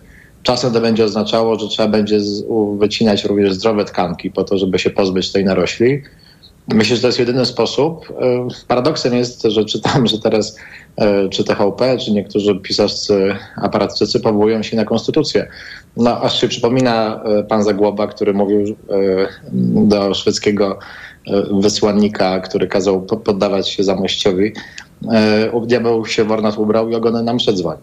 [0.43, 2.19] Czasem to będzie oznaczało, że trzeba będzie
[2.79, 6.03] wycinać również zdrowe tkanki po to, żeby się pozbyć tej narośli.
[6.69, 8.13] Myślę, że to jest jedyny sposób.
[8.69, 10.57] Paradoksem jest, że czytam, że teraz
[11.31, 15.49] czy TVP, czy niektórzy pisowscy aparatczycy powołują się na konstytucję.
[15.97, 18.77] No, aż się przypomina e, pan Zagłoba, który mówił
[19.75, 20.79] do szwedzkiego
[21.61, 24.53] wysłannika, który kazał poddawać się zamościowi.
[25.67, 27.81] Diabeł się Wornat ubrał i ogony nam przedzwoni.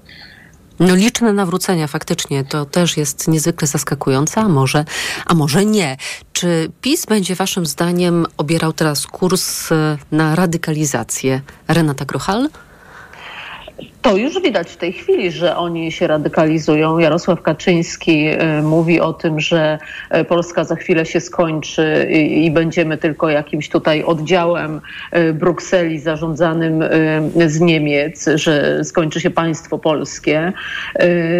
[0.79, 4.85] No liczne nawrócenia faktycznie to też jest niezwykle zaskakujące, a może,
[5.25, 5.97] a może nie.
[6.33, 11.41] Czy PiS będzie waszym zdaniem obierał teraz kurs e, na radykalizację?
[11.67, 12.49] Renata Grochal?
[14.05, 16.97] To już widać w tej chwili, że oni się radykalizują.
[16.97, 19.77] Jarosław Kaczyński y, mówi o tym, że
[20.15, 24.81] y, Polska za chwilę się skończy i, będziemy tylko jakimś tutaj oddziałem
[25.15, 26.83] y, Brukseli zarządzanym
[27.47, 30.53] z Niemiec, że skończy się państwo polskie.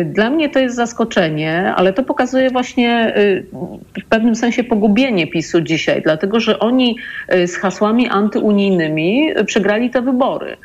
[0.06, 3.14] Dla mnie to jest zaskoczenie, ale to pokazuje właśnie
[4.04, 6.98] w pewnym sensie pogubienie PiSu dzisiaj, dlatego że oni
[7.46, 10.58] z hasłami antyunijnymi przegrali te wybory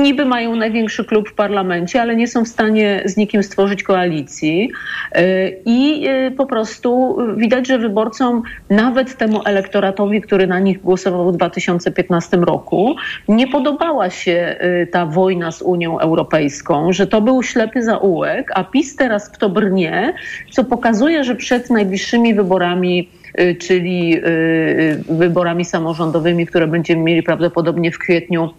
[0.00, 4.70] niby mają największy klub w parlamencie, ale nie są w stanie z nikim stworzyć koalicji.
[5.16, 11.32] Y, I y, po prostu widać, że wyborcom, nawet temu elektoratowi, który na nich głosował
[11.32, 12.96] w 2015 roku,
[13.28, 18.64] nie podobała się y, ta wojna z Unią Europejską, że to był ślepy zaułek, a
[18.64, 20.14] PiS teraz w to brnie,
[20.50, 23.08] co pokazuje, że przed najbliższymi wyborami
[23.58, 24.20] czyli
[25.08, 28.50] wyborami samorządowymi, które będziemy mieli prawdopodobnie w kwietniu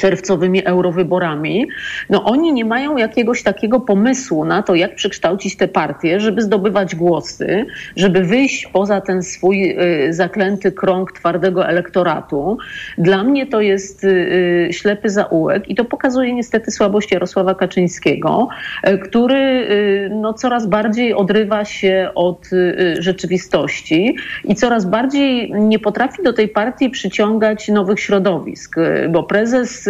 [0.00, 1.68] czerwcowymi eurowyborami,
[2.10, 6.94] no oni nie mają jakiegoś takiego pomysłu na to, jak przekształcić te partie, żeby zdobywać
[6.94, 12.58] głosy, żeby wyjść poza ten swój y, zaklęty krąg twardego elektoratu.
[12.98, 18.48] Dla mnie to jest y, ślepy zaułek i to pokazuje niestety słabość Jarosława Kaczyńskiego,
[18.88, 19.68] y, który
[20.10, 22.50] no, coraz bardziej odrywa się od
[22.98, 28.76] rzeczywistości i coraz bardziej nie potrafi do tej partii przyciągać nowych środowisk,
[29.10, 29.89] bo prezes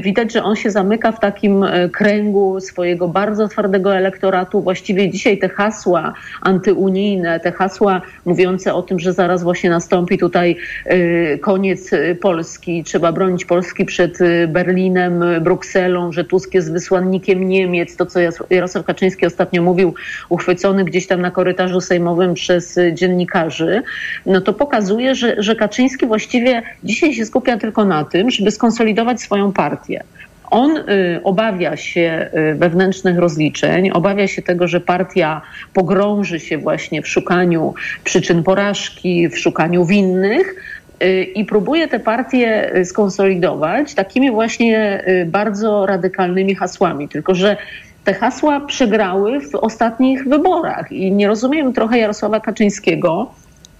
[0.00, 4.62] widać, że on się zamyka w takim y, kręgu swojego bardzo twardego elektoratu.
[4.62, 10.56] Właściwie dzisiaj te hasła antyunijne, te hasła mówiące o tym, że zaraz właśnie nastąpi tutaj
[10.86, 14.18] y, koniec Polski, trzeba bronić Polski przed
[14.48, 18.20] Berlinem, Brukselą, że Tusk jest wysłannikiem Niemiec, to co
[18.50, 19.94] Jarosław Kaczyński ostatnio mówił,
[20.28, 23.82] uchwycony gdzieś tam na korytarzu sejmowym przez dziennikarzy,
[24.26, 29.20] no to pokazuje, że, że Kaczyński właściwie dzisiaj się skupia tylko na tym, żeby skonsolidować
[29.26, 30.02] swoją partię.
[30.50, 37.02] On y, obawia się y, wewnętrznych rozliczeń, obawia się tego, że partia pogrąży się właśnie
[37.02, 40.54] w szukaniu przyczyn porażki, w szukaniu winnych
[41.02, 47.08] y, i próbuje tę partię skonsolidować takimi właśnie bardzo radykalnymi hasłami.
[47.08, 47.56] Tylko, że
[48.04, 53.34] te hasła przegrały w ostatnich wyborach i nie rozumiem trochę Jarosława Kaczyńskiego,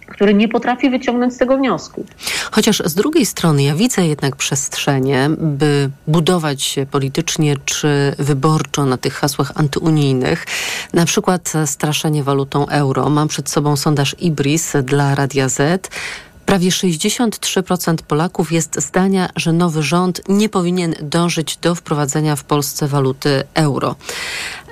[0.07, 2.05] który nie potrafi wyciągnąć z tego wniosku.
[2.51, 8.97] Chociaż z drugiej strony ja widzę jednak przestrzenie, by budować się politycznie czy wyborczo na
[8.97, 10.47] tych hasłach antyunijnych,
[10.93, 13.11] na przykład straszenie walutą euro.
[13.11, 15.91] Mam przed sobą sondaż Ibris dla Radia Z.
[16.47, 22.89] Prawie 63% Polaków jest zdania, że nowy rząd nie powinien dążyć do wprowadzenia w Polsce
[22.89, 23.95] waluty euro.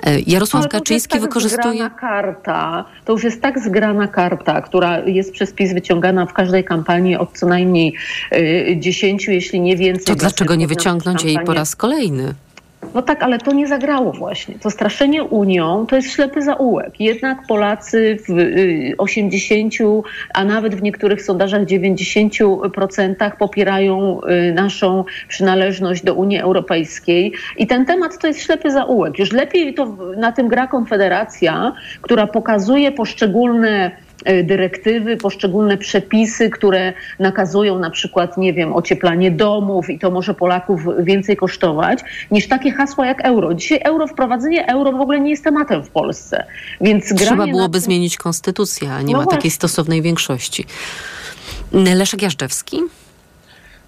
[0.03, 1.73] E, Jarosław Ale Kaczyński tak wykorzystuje.
[1.73, 6.63] Zgrana karta, to już jest tak zgrana karta, która jest przez PiS wyciągana w każdej
[6.63, 7.93] kampanii od co najmniej
[8.33, 10.05] y, 10, jeśli nie więcej.
[10.05, 12.33] To dlaczego nie wyciągnąć jej po raz kolejny?
[12.93, 14.59] No tak, ale to nie zagrało właśnie.
[14.59, 16.99] To straszenie Unią to jest ślepy zaułek.
[16.99, 19.73] Jednak Polacy w y, 80,
[20.33, 27.33] a nawet w niektórych sondażach 90% popierają y, naszą przynależność do Unii Europejskiej.
[27.57, 29.19] I ten temat to jest ślepy zaułek.
[29.19, 34.04] Już lepiej to na tym gra Konfederacja, która pokazuje poszczególne y,
[34.43, 40.81] dyrektywy, poszczególne przepisy, które nakazują na przykład, nie wiem, ocieplanie domów i to może Polaków
[40.99, 41.99] więcej kosztować,
[42.31, 43.53] niż takie hasła jak euro.
[43.53, 46.45] Dzisiaj euro, wprowadzenie euro w ogóle nie jest tematem w Polsce.
[46.81, 49.51] Więc Trzeba byłoby na zmienić konstytucję, a nie No ma takiej właśnie.
[49.51, 50.65] stosownej większości.
[51.71, 52.81] Leszek Jażdżewski?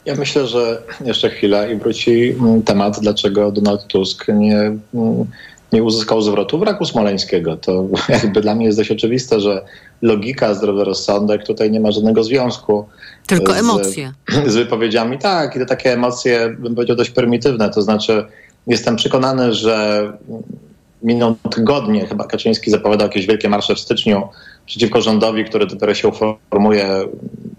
[0.05, 4.59] Ja myślę, że jeszcze chwilę i wróci mm, temat, dlaczego Donald Tusk nie,
[4.93, 5.25] mm,
[5.73, 7.57] nie uzyskał zwrotu wraku smoleńskiego.
[7.57, 9.65] To jakby dla mnie jest dość oczywiste, że
[10.01, 12.85] logika, zdrowy rozsądek tutaj nie ma żadnego związku.
[13.27, 14.13] Tylko z, emocje.
[14.45, 15.19] Z wypowiedziami.
[15.19, 17.69] Tak, i to takie emocje, bym powiedział, dość prymitywne.
[17.69, 18.25] To znaczy,
[18.67, 20.07] jestem przekonany, że
[21.03, 24.27] miną tygodnie, chyba Kaczyński zapowiadał jakieś wielkie marsze w styczniu
[24.65, 26.87] przeciwko rządowi, który dopiero się uformuje,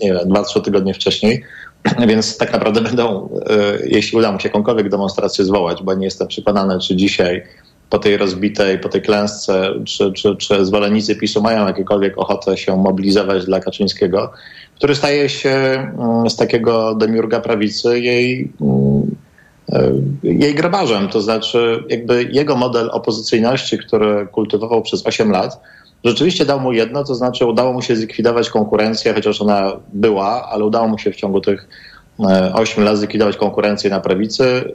[0.00, 1.44] nie wiem, dwa, trzy tygodnie wcześniej.
[2.08, 6.28] Więc tak naprawdę będą, e, jeśli uda mu się jakąkolwiek demonstrację zwołać, bo nie jestem
[6.28, 7.42] przekonany, czy dzisiaj
[7.90, 12.76] po tej rozbitej, po tej klęsce, czy, czy, czy zwolennicy PiSu mają jakiekolwiek ochotę się
[12.76, 14.32] mobilizować dla Kaczyńskiego,
[14.76, 19.16] który staje się mm, z takiego demiurga prawicy jej mm,
[19.72, 25.60] e, jej grabarzem, to znaczy jakby jego model opozycyjności, który kultywował przez 8 lat,
[26.04, 30.64] rzeczywiście dał mu jedno, to znaczy udało mu się zlikwidować konkurencję, chociaż ona była, ale
[30.64, 31.68] udało mu się w ciągu tych
[32.54, 34.44] 8 lat zlikwidować konkurencję na prawicy.
[34.44, 34.72] Y,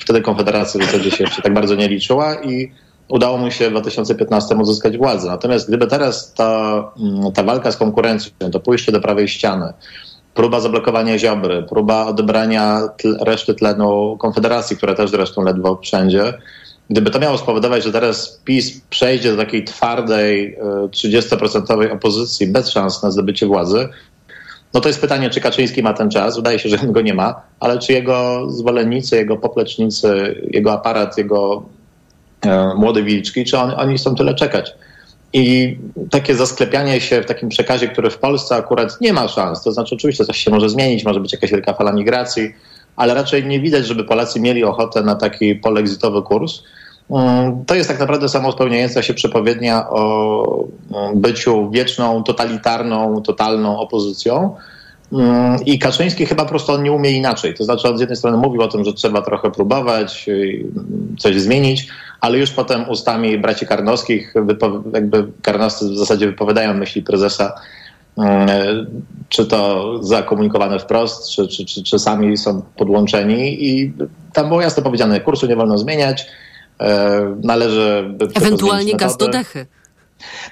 [0.00, 2.72] Wtedy Konfederacja w zasadzie się jeszcze tak bardzo nie liczyła i
[3.08, 5.28] udało mu się w 2015 uzyskać władzę.
[5.28, 9.72] Natomiast gdyby teraz ta, mm, ta walka z konkurencją, to pójście do prawej ściany,
[10.34, 12.82] próba zablokowania Ziobry, próba odebrania
[13.20, 16.34] reszty tlenu Konfederacji, która też zresztą ledwo wszędzie,
[16.90, 22.70] gdyby to miało spowodować, że teraz PiS przejdzie do takiej twardej, y, 30% opozycji bez
[22.70, 23.88] szans na zdobycie władzy,
[24.74, 26.36] no to jest pytanie, czy Kaczyński ma ten czas.
[26.36, 31.62] Wydaje się, że go nie ma, ale czy jego zwolennicy, jego poplecznicy, jego aparat, jego
[32.40, 34.74] e, młode wilczki, czy on, oni chcą tyle czekać?
[35.32, 35.76] I
[36.10, 39.94] takie zasklepianie się w takim przekazie, który w Polsce akurat nie ma szans, to znaczy
[39.94, 42.54] oczywiście coś się może zmienić, może być jakaś wielka fala migracji,
[42.96, 46.62] ale raczej nie widać, żeby Polacy mieli ochotę na taki polexitowy kurs.
[47.10, 54.56] Mm, To jest tak naprawdę samospełniająca się przepowiednia o mm, byciu wieczną, totalitarną, totalną opozycją.
[55.12, 57.54] Mm, I Kaczyński chyba po prostu on nie umie inaczej.
[57.54, 60.64] To znaczy on z jednej strony mówił o tym, że trzeba trochę próbować, y,
[61.18, 61.88] coś zmienić,
[62.20, 64.34] ale już potem ustami braci Karnowskich,
[64.94, 67.52] jakby Karnowscy w zasadzie wypowiadają myśli prezesa,
[69.28, 73.92] czy to zakomunikowane wprost, czy, czy, czy, czy sami są podłączeni i
[74.32, 76.26] tam było jasno powiedziane, kursu nie wolno zmieniać,
[77.42, 78.04] należy...
[78.08, 79.66] by Ewentualnie gaz do dechy.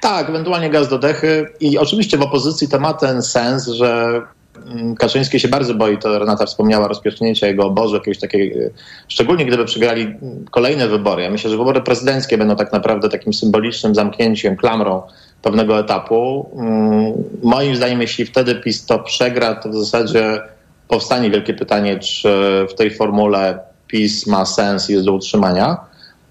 [0.00, 4.22] Tak, ewentualnie gaz do dechy i oczywiście w opozycji to ma ten sens, że
[4.66, 8.70] mm, Kaczyński się bardzo boi, to Renata wspomniała, rozpierzchnięcia jego obozu, jakiegoś takiej, y,
[9.08, 11.22] szczególnie gdyby przegrali mm, kolejne wybory.
[11.22, 15.02] Ja myślę, że wybory prezydenckie będą tak naprawdę takim symbolicznym zamknięciem, klamrą
[15.42, 16.50] pewnego etapu.
[16.58, 17.12] Mm,
[17.42, 20.40] Moim zdaniem, jeśli wtedy PiS to przegra, to w zasadzie
[20.88, 22.28] powstanie wielkie pytanie, czy
[22.70, 25.76] w tej formule PiS ma sens i jest do utrzymania.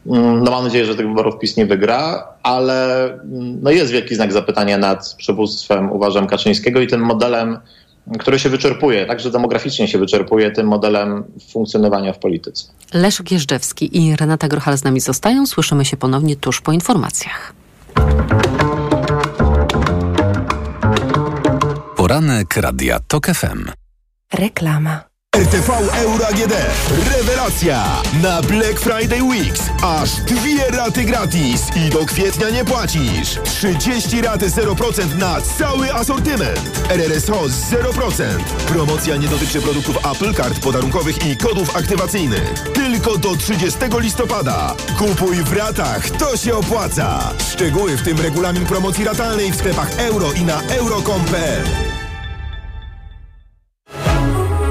[0.05, 4.15] Mm, No mam nadzieję, że tych wyborów PiS nie wygra, ale mm, no jest wielki
[4.15, 7.57] znak zapytania nad przywództwem, uważam, Kaczyńskiego i tym modelem,
[8.19, 12.67] który się wyczerpuje, także demograficznie się wyczerpuje, tym modelem funkcjonowania w polityce.
[12.93, 15.45] Leszek Jeżdżewski i Renata Grochal z nami zostają.
[15.45, 17.53] Słyszymy się ponownie tuż po informacjach.
[21.95, 23.71] Poranek Radia TOK FM.
[24.33, 25.14] Reklama.
[25.35, 25.69] RTV
[26.03, 26.53] Euro AGD.
[27.11, 28.01] Rewelacja!
[28.21, 33.39] Na Black Friday Weeks aż dwie raty gratis i do kwietnia nie płacisz.
[33.43, 36.81] 30 raty 0% na cały asortyment.
[36.89, 38.23] RRSO 0%.
[38.67, 42.53] Promocja nie dotyczy produktów Apple, kart podarunkowych i kodów aktywacyjnych.
[42.73, 44.75] Tylko do 30 listopada.
[44.97, 47.19] Kupuj w ratach, to się opłaca.
[47.51, 52.04] Szczegóły w tym regulamin promocji ratalnej w sklepach euro i na euro.com.pl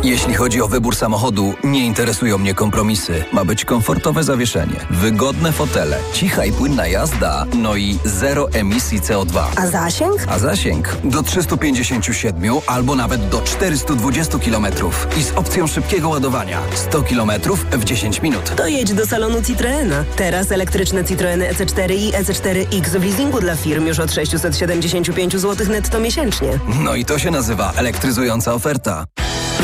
[0.05, 3.25] Jeśli chodzi o wybór samochodu, nie interesują mnie kompromisy.
[3.33, 9.45] Ma być komfortowe zawieszenie, wygodne fotele, cicha i płynna jazda, no i zero emisji CO2.
[9.57, 10.25] A zasięg?
[10.29, 14.67] A zasięg do 357 albo nawet do 420 km
[15.19, 17.33] i z opcją szybkiego ładowania 100 km
[17.73, 18.57] w 10 minut.
[18.57, 20.05] To jedź do salonu Citroena.
[20.17, 26.01] Teraz elektryczne Citroeny EC4 i EC4X w leasingu dla firm już od 675 zł netto
[26.01, 26.49] miesięcznie.
[26.85, 29.05] No i to się nazywa elektryzująca oferta.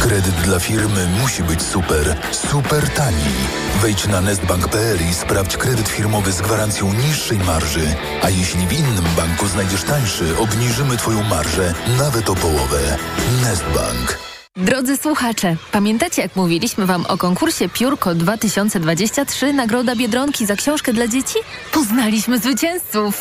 [0.00, 3.34] Kredyt dla firmy musi być super, super tani.
[3.82, 7.94] Wejdź na nestbank.pl i sprawdź kredyt firmowy z gwarancją niższej marży.
[8.22, 12.96] A jeśli w innym banku znajdziesz tańszy, obniżymy Twoją marżę nawet o połowę.
[13.42, 14.29] Nestbank.
[14.60, 21.08] Drodzy słuchacze, pamiętacie jak mówiliśmy Wam o konkursie Piórko 2023 Nagroda Biedronki za książkę dla
[21.08, 21.34] dzieci?
[21.72, 23.20] Poznaliśmy zwycięzców!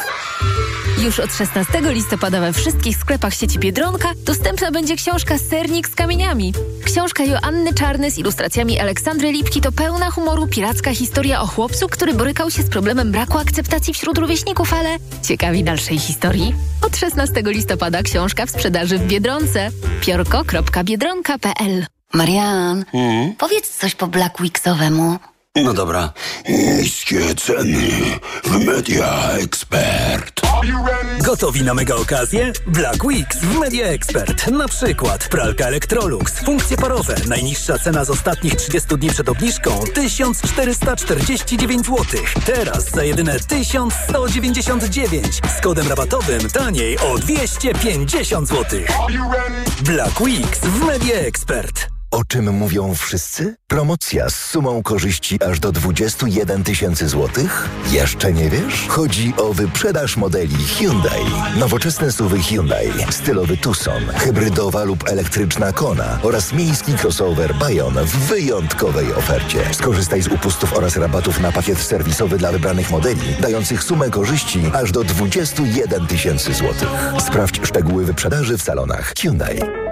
[1.04, 6.54] Już od 16 listopada we wszystkich sklepach sieci Biedronka dostępna będzie książka Sernik z kamieniami.
[6.86, 12.14] Książka Joanny Czarny z ilustracjami Aleksandry Lipki to pełna humoru piracka historia o chłopcu, który
[12.14, 16.56] borykał się z problemem braku akceptacji wśród rówieśników, ale ciekawi dalszej historii?
[16.82, 19.70] Od 16 listopada książka w sprzedaży w Biedronce.
[21.30, 22.86] piorko.biedronka.pl Marian,
[23.38, 25.18] powiedz coś po Black Weeksowemu.
[25.56, 26.14] No dobra.
[26.50, 27.90] Niskie ceny
[28.44, 30.42] w Media Expert.
[31.20, 32.54] Gotowi na mega okazję?
[32.68, 34.48] Black Weeks w Media Expert.
[34.48, 37.16] Na przykład pralka Electrolux, funkcje parowe.
[37.28, 42.06] Najniższa cena z ostatnich 30 dni przed obniżką 1449 zł.
[42.46, 45.42] Teraz za jedyne 1199.
[45.58, 48.80] Z kodem rabatowym taniej o 250 zł.
[49.82, 51.99] Black Weeks w Media Expert.
[52.12, 53.56] O czym mówią wszyscy?
[53.68, 57.70] Promocja z sumą korzyści aż do 21 tysięcy złotych?
[57.92, 58.86] Jeszcze nie wiesz?
[58.88, 61.26] Chodzi o wyprzedaż modeli Hyundai.
[61.60, 69.14] Nowoczesne suwy Hyundai, stylowy Tucson, hybrydowa lub elektryczna Kona oraz miejski crossover Bayon w wyjątkowej
[69.14, 69.74] ofercie.
[69.74, 74.92] Skorzystaj z upustów oraz rabatów na pakiet serwisowy dla wybranych modeli, dających sumę korzyści aż
[74.92, 76.90] do 21 tysięcy złotych.
[77.28, 79.89] Sprawdź szczegóły wyprzedaży w salonach Hyundai.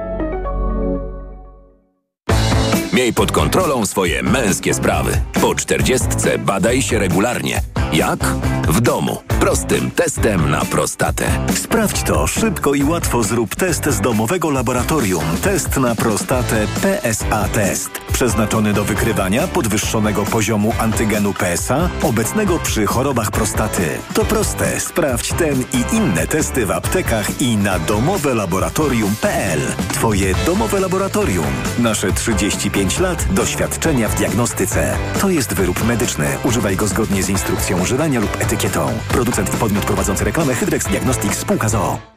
[2.98, 5.22] Miej pod kontrolą swoje męskie sprawy.
[5.42, 7.62] Po czterdziestce badaj się regularnie.
[7.94, 8.20] Jak?
[8.68, 9.18] W domu.
[9.48, 11.26] Prostym testem na prostatę.
[11.56, 13.24] Sprawdź to szybko i łatwo.
[13.24, 15.24] Zrób test z domowego laboratorium.
[15.42, 17.90] Test na prostatę PSA Test.
[18.14, 23.84] Przeznaczony do wykrywania podwyższonego poziomu antygenu PSA obecnego przy chorobach prostaty.
[24.14, 24.80] To proste.
[24.80, 29.60] Sprawdź ten i inne testy w aptekach i na domowelaboratorium.pl.
[29.94, 31.46] Twoje domowe laboratorium.
[31.80, 34.98] Nasze 35 lat doświadczenia w diagnostyce.
[35.22, 36.28] To jest wyrób medyczny.
[36.44, 38.94] Używaj go zgodnie z instrukcją używania lub etykietą.
[39.38, 42.17] Producent i podmiot prowadzący reklamę Hydrex Diagnostics Spółka ZOO.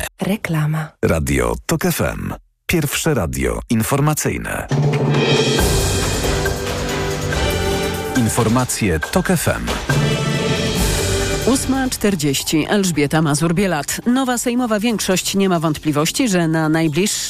[0.21, 0.87] Reklama.
[1.05, 2.33] Radio TOK FM.
[2.65, 4.67] Pierwsze radio informacyjne.
[8.17, 9.65] Informacje TOK FM.
[11.45, 14.01] 8.40 Elżbieta Mazur-Bielat.
[14.05, 16.69] Nowa sejmowa większość nie ma wątpliwości, że na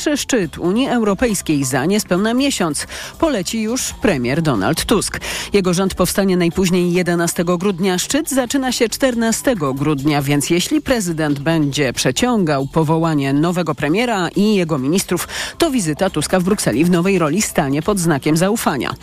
[0.05, 2.87] najbliższy szczyt Unii Europejskiej za niespełna miesiąc
[3.19, 5.19] poleci już premier Donald Tusk.
[5.53, 7.97] Jego rząd powstanie najpóźniej 11 grudnia.
[7.97, 14.77] Szczyt zaczyna się 14 grudnia, więc jeśli prezydent będzie przeciągał powołanie nowego premiera i jego
[14.77, 15.27] ministrów,
[15.57, 18.93] to wizyta Tuska w Brukseli w nowej roli stanie pod znakiem zaufania.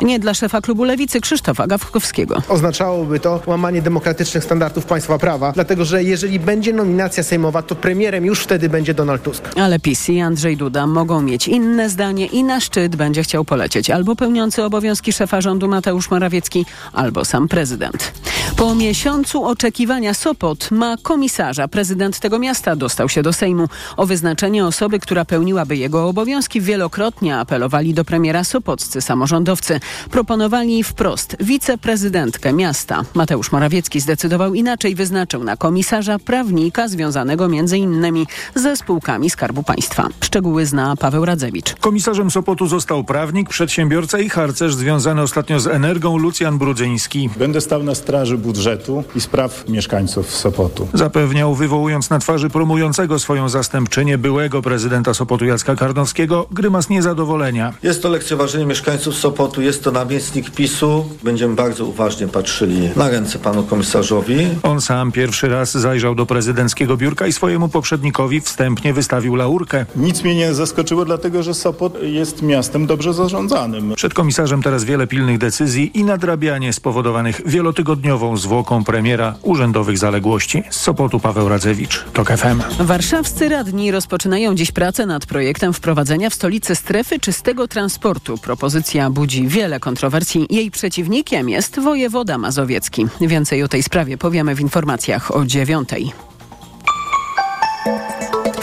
[0.00, 2.42] Nie dla szefa klubu Lewicy Krzysztofa Gawkowskiego.
[2.48, 8.24] Oznaczałoby to łamanie demokratycznych standardów państwa prawa, dlatego że jeżeli będzie nominacja sejmowa, to premierem
[8.24, 9.44] już wtedy będzie Donald Tusk.
[9.56, 13.90] Ale PiS i Andrzej Duda mogą mieć inne zdanie i na szczyt będzie chciał polecieć
[13.90, 18.12] albo pełniący obowiązki szefa rządu Mateusz Morawiecki, albo sam prezydent.
[18.56, 21.68] Po miesiącu oczekiwania Sopot ma komisarza.
[21.68, 23.68] Prezydent tego miasta dostał się do Sejmu.
[23.96, 29.80] O wyznaczenie osoby, która pełniłaby jego obowiązki wielokrotnie apelowali do premiera sopoccy samorządowcy.
[30.10, 33.02] Proponowali wprost wiceprezydentkę miasta.
[33.14, 38.26] Mateusz Morawiecki zdecydował inaczej, wyznaczył na komisarza prawnika związanego m.in.
[38.54, 40.08] ze spółkami Skarbu Państwa.
[40.36, 41.74] Szczegóły zna Paweł Radzewicz.
[41.80, 47.30] Komisarzem Sopotu został prawnik, przedsiębiorca i harcerz związany ostatnio z energią Lucjan Brudzyński.
[47.36, 50.88] Będę stał na straży budżetu i spraw mieszkańców Sopotu.
[50.94, 57.72] Zapewniał, wywołując na twarzy promującego swoją zastępczynię byłego prezydenta Sopotu Jacka Karnowskiego grymas niezadowolenia.
[57.82, 61.04] Jest to lekceważenie mieszkańców Sopotu, jest to namiestnik PiSu.
[61.22, 64.48] Będziemy bardzo uważnie patrzyli na ręce panu komisarzowi.
[64.62, 69.86] On sam pierwszy raz zajrzał do prezydenckiego biurka i swojemu poprzednikowi wstępnie wystawił laurkę.
[69.96, 73.94] Nic mnie nie zaskoczyło, dlatego że Sopot jest miastem dobrze zarządzanym.
[73.96, 80.62] Przed komisarzem teraz wiele pilnych decyzji i nadrabianie spowodowanych wielotygodniową zwłoką premiera urzędowych zaległości.
[80.70, 82.84] Z Sopotu Paweł Radzewicz, TOK FM.
[82.84, 88.38] Warszawscy radni rozpoczynają dziś pracę nad projektem wprowadzenia w stolicy strefy czystego transportu.
[88.38, 90.46] Propozycja budzi wiele kontrowersji.
[90.50, 93.06] Jej przeciwnikiem jest wojewoda mazowiecki.
[93.20, 96.12] Więcej o tej sprawie powiemy w informacjach o dziewiątej.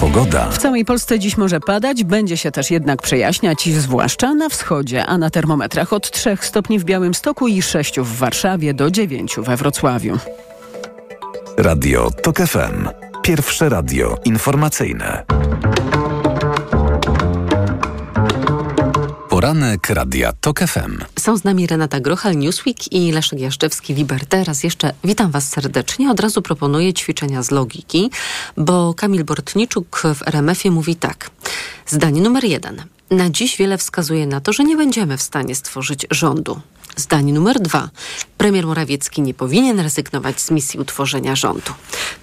[0.03, 0.49] Pogoda.
[0.49, 5.17] W całej Polsce dziś może padać, będzie się też jednak przejaśniać, zwłaszcza na wschodzie, a
[5.17, 10.17] na termometrach od 3 stopni w Białymstoku i 6 w Warszawie do 9 we Wrocławiu.
[11.57, 12.89] Radio TOK FM.
[13.21, 15.23] Pierwsze radio informacyjne.
[19.43, 20.97] Poranek Radia TOK FM.
[21.19, 24.25] Są z nami Renata Grochal, Newsweek i Leszek Jaszczewski, Wiber.
[24.25, 26.11] Teraz jeszcze witam Was serdecznie.
[26.11, 28.11] Od razu proponuję ćwiczenia z logiki,
[28.57, 31.29] bo Kamil Bortniczuk w RMF-ie mówi tak.
[31.87, 32.83] Zdanie numer jeden.
[33.11, 36.61] Na dziś wiele wskazuje na to, że nie będziemy w stanie stworzyć rządu.
[36.95, 37.89] Zdanie numer dwa.
[38.37, 41.71] Premier Morawiecki nie powinien rezygnować z misji utworzenia rządu.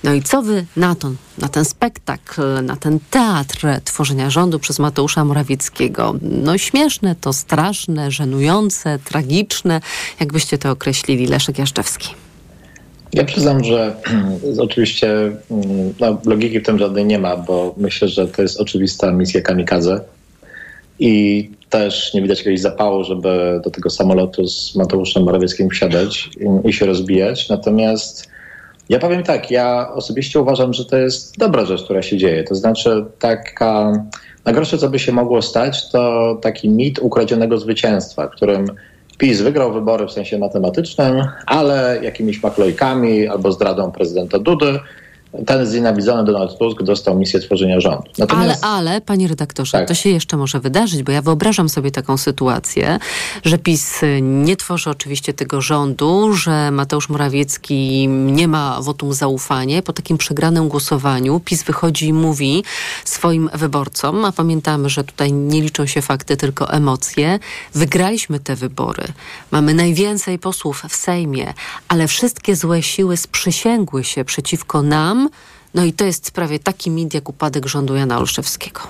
[0.04, 4.78] No i co wy na to, na ten spektakl, na ten teatr tworzenia rządu przez
[4.78, 6.14] Mateusza Morawieckiego?
[6.22, 9.80] No śmieszne, to straszne, żenujące, tragiczne.
[10.20, 12.08] Jakbyście to określili, Leszek Jaszczewski?
[13.12, 13.96] Ja przyznam, że
[14.58, 15.32] oczywiście
[16.00, 20.00] no, logiki w tym żadnej nie ma, bo myślę, że to jest oczywista misja kamikadze
[21.00, 26.30] i też nie widać jakiegoś zapału, żeby do tego samolotu z Mateuszem Morawieckim wsiadać
[26.64, 27.48] i, i się rozbijać.
[27.48, 28.30] Natomiast
[28.88, 32.44] ja powiem tak, ja osobiście uważam, że to jest dobra rzecz, która się dzieje.
[32.44, 34.04] To znaczy taka,
[34.44, 38.66] najgorsze co by się mogło stać, to taki mit ukradzionego zwycięstwa, którym
[39.18, 44.78] PiS wygrał wybory w sensie matematycznym, ale jakimiś maklojkami albo zdradą prezydenta Dudy
[45.46, 48.10] ten znienawidzony Donald Tusk dostał misję tworzenia rządu.
[48.18, 48.64] Natomiast...
[48.64, 49.88] Ale, ale, panie redaktorze, tak.
[49.88, 52.98] to się jeszcze może wydarzyć, bo ja wyobrażam sobie taką sytuację,
[53.44, 59.82] że PiS nie tworzy oczywiście tego rządu, że Mateusz Morawiecki nie ma wotum zaufania.
[59.82, 62.64] Po takim przegranym głosowaniu PiS wychodzi i mówi
[63.04, 67.38] swoim wyborcom, a pamiętamy, że tutaj nie liczą się fakty, tylko emocje.
[67.74, 69.04] Wygraliśmy te wybory.
[69.50, 71.54] Mamy najwięcej posłów w Sejmie,
[71.88, 75.19] ale wszystkie złe siły sprzysięgły się przeciwko nam,
[75.74, 78.80] no i to jest prawie taki mit jak upadek rządu Jana Olszewskiego.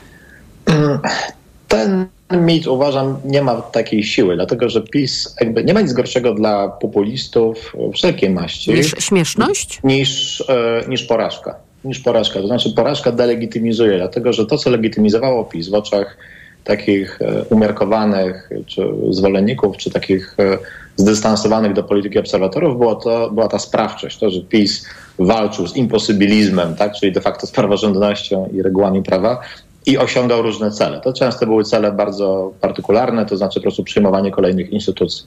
[1.68, 6.34] Ten mit uważam nie ma takiej siły, dlatego że PiS jakby nie ma nic gorszego
[6.34, 8.72] dla populistów wszelkiej maści.
[8.72, 9.80] Niż śmieszność?
[9.84, 11.54] Niż, e, niż porażka.
[11.84, 12.40] Niż porażka.
[12.40, 16.16] To znaczy porażka delegitymizuje, dlatego że to, co legitymizowało PiS w oczach
[16.64, 20.58] takich e, umiarkowanych czy zwolenników, czy takich e,
[20.96, 24.86] zdystansowanych do polityki obserwatorów, było to, była ta sprawczość, to, że PiS
[25.20, 29.40] walczył z imposybilizmem, tak, czyli de facto z praworządnością i regułami prawa
[29.86, 31.00] i osiągał różne cele.
[31.00, 35.26] To często były cele bardzo partykularne, to znaczy po prostu przyjmowanie kolejnych instytucji.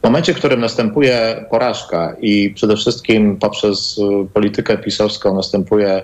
[0.00, 4.00] W momencie, w którym następuje porażka i przede wszystkim poprzez
[4.34, 6.02] politykę pisowską następuje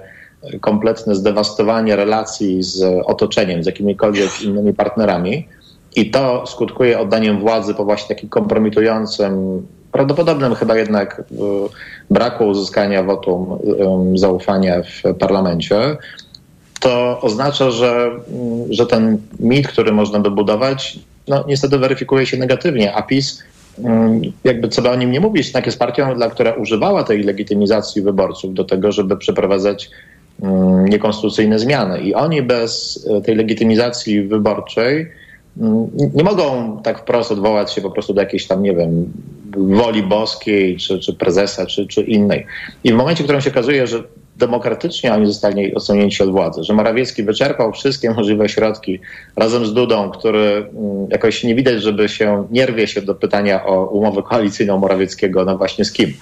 [0.60, 5.48] kompletne zdewastowanie relacji z otoczeniem, z jakimikolwiek innymi partnerami,
[5.96, 9.62] i to skutkuje oddaniem władzy po właśnie takim kompromitującym,
[9.92, 11.34] prawdopodobnym chyba jednak y,
[12.10, 13.58] braku uzyskania wotum
[14.14, 15.96] y, zaufania w parlamencie.
[16.80, 18.10] To oznacza, że,
[18.70, 23.42] y, że ten mit, który można by budować, no, niestety weryfikuje się negatywnie, a PiS
[24.44, 28.02] jakby co by o nim nie mówić, jednak jest partią, dla która używała tej legitymizacji
[28.02, 29.90] wyborców do tego, żeby przeprowadzać
[30.84, 32.00] niekonstytucyjne zmiany.
[32.00, 35.06] I oni bez tej legitymizacji wyborczej
[36.14, 39.12] nie mogą tak wprost odwołać się po prostu do jakiejś tam, nie wiem,
[39.56, 42.46] woli boskiej, czy, czy prezesa, czy, czy innej.
[42.84, 44.02] I w momencie, w którym się okazuje, że
[44.36, 49.00] demokratycznie oni zostali odsunięci od władzy, że Morawiecki wyczerpał wszystkie możliwe środki
[49.36, 53.66] razem z Dudą, który mm, jakoś nie widać, żeby się nie rwie się do pytania
[53.66, 56.12] o umowę koalicyjną Morawieckiego, no właśnie z kim.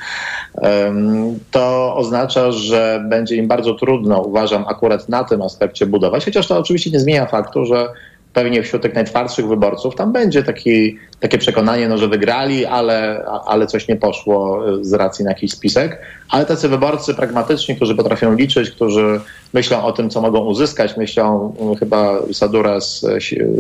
[1.50, 6.58] To oznacza, że będzie im bardzo trudno, uważam, akurat na tym aspekcie budować, chociaż to
[6.58, 7.88] oczywiście nie zmienia faktu, że
[8.32, 13.66] pewnie wśród tych najtwardszych wyborców tam będzie taki, takie przekonanie, no, że wygrali, ale, ale
[13.66, 15.98] coś nie poszło z racji na jakiś spisek.
[16.30, 19.20] Ale tacy wyborcy pragmatyczni, którzy potrafią liczyć, którzy
[19.52, 23.06] myślą o tym, co mogą uzyskać, myślą, chyba Sadura z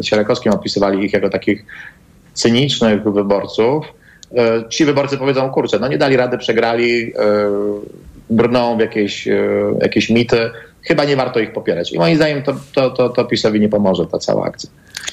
[0.02, 1.64] Sierakowskim opisywali ich jako takich
[2.34, 3.86] cynicznych wyborców.
[4.70, 7.12] Ci wyborcy powiedzą, kurczę, no nie dali rady, przegrali,
[8.30, 9.28] brną w jakieś,
[9.82, 10.50] jakieś mity,
[10.82, 11.92] chyba nie warto ich popierać.
[11.92, 14.70] I moim zdaniem to, to, to, to PiSowi nie pomoże ta cała akcja.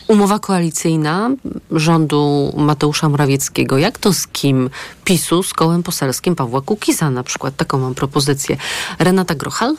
[0.07, 1.30] Umowa koalicyjna
[1.72, 3.78] rządu Mateusza Morawieckiego.
[3.78, 4.70] Jak to z kim?
[5.05, 7.55] PiSu z kołem poselskim Pawła Kukiza na przykład.
[7.55, 8.57] Taką mam propozycję.
[8.99, 9.76] Renata Grochal?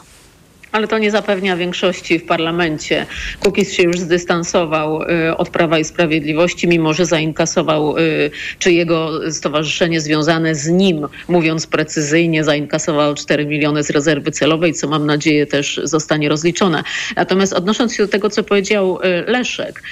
[0.76, 3.06] Ale to nie zapewnia większości w parlamencie.
[3.40, 9.30] Kukiz się już zdystansował y, od Prawa i Sprawiedliwości, mimo że zainkasował, y, czy jego
[9.32, 15.46] stowarzyszenie związane z nim, mówiąc precyzyjnie, zainkasował 4 miliony z rezerwy celowej, co mam nadzieję
[15.46, 16.82] też zostanie rozliczone.
[17.16, 19.82] Natomiast odnosząc się do tego, co powiedział y, Leszek,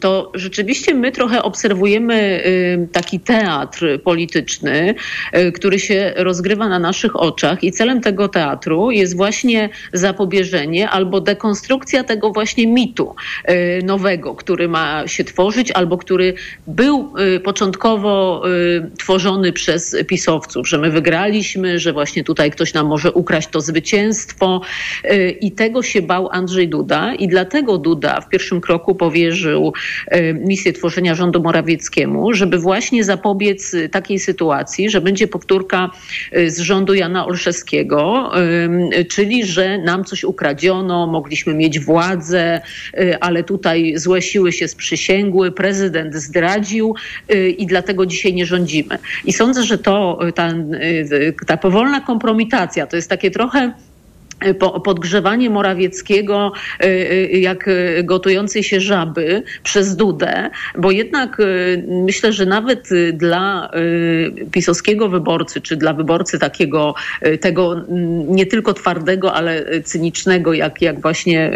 [0.00, 2.42] to rzeczywiście my trochę obserwujemy
[2.92, 4.94] taki teatr polityczny,
[5.54, 9.68] który się rozgrywa na naszych oczach i celem tego teatru jest właśnie
[9.98, 13.14] zapobieżenie albo dekonstrukcja tego właśnie mitu
[13.48, 16.34] y, nowego, który ma się tworzyć albo który
[16.66, 22.86] był y, początkowo y, tworzony przez pisowców, że my wygraliśmy, że właśnie tutaj ktoś nam
[22.86, 24.60] może ukraść to zwycięstwo
[25.40, 29.72] i tego się bał Andrzej Duda i dlatego Duda w pierwszym kroku powierzył
[30.34, 35.90] misję tworzenia rządu Morawieckiemu, żeby właśnie zapobiec takiej sytuacji, że będzie powtórka
[36.46, 38.30] z rządu Jana Olszewskiego,
[39.08, 42.60] czyli że nam coś ukradziono, mogliśmy mieć władzę,
[42.94, 46.94] y, ale tutaj złe siły się sprzysięgły, prezydent zdradził
[47.30, 48.98] y, i dlatego dzisiaj nie rządzimy.
[49.24, 50.52] I sądzę, że to y, ta,
[51.46, 53.72] ta powolna kompromitacja to jest takie trochę
[54.84, 56.52] podgrzewanie Morawieckiego
[57.32, 57.70] jak
[58.04, 61.36] gotującej się żaby przez Dudę, bo jednak
[61.88, 63.70] myślę, że nawet dla
[64.52, 66.94] pisowskiego wyborcy, czy dla wyborcy takiego
[67.40, 67.84] tego
[68.28, 71.50] nie tylko twardego, ale cynicznego, jak, jak właśnie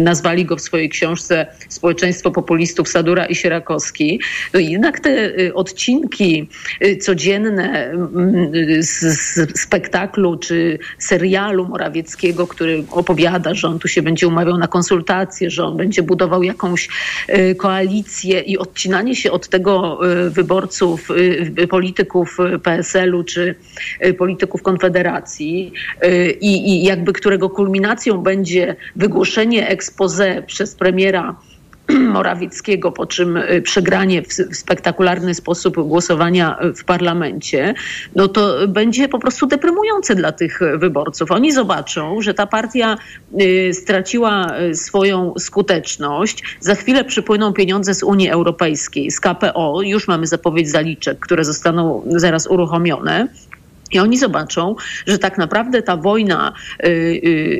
[0.00, 4.20] nazwali go w swojej książce Społeczeństwo populistów Sadura i Sierakowski,
[4.52, 6.48] to jednak te odcinki
[7.00, 7.92] codzienne
[8.80, 15.50] z spektaklu czy serialu Morawieckiego który opowiada, że on tu się będzie umawiał na konsultacje,
[15.50, 16.88] że on będzie budował jakąś
[17.28, 21.10] y, koalicję i odcinanie się od tego y, wyborców,
[21.58, 23.54] y, polityków PSL-u czy
[24.18, 25.72] polityków Konfederacji
[26.40, 31.36] i, i jakby którego kulminacją będzie wygłoszenie expose przez premiera
[32.18, 37.74] Morawieckiego, po czym y, przegranie w, spektakularny sposób głosowania w parlamencie,
[38.16, 41.30] no to będzie po prostu deprymujące dla tych wyborców.
[41.30, 42.96] Oni zobaczą, że ta partia
[43.40, 46.56] y, straciła y, swoją skuteczność.
[46.60, 49.82] Za chwilę przypłyną pieniądze z Unii Europejskiej, z KPO.
[49.82, 53.28] Już mamy zapowiedź zaliczek, które zostaną zaraz uruchomione.
[53.92, 54.76] I oni zobaczą,
[55.06, 56.52] że tak naprawdę ta wojna
[56.84, 56.88] y,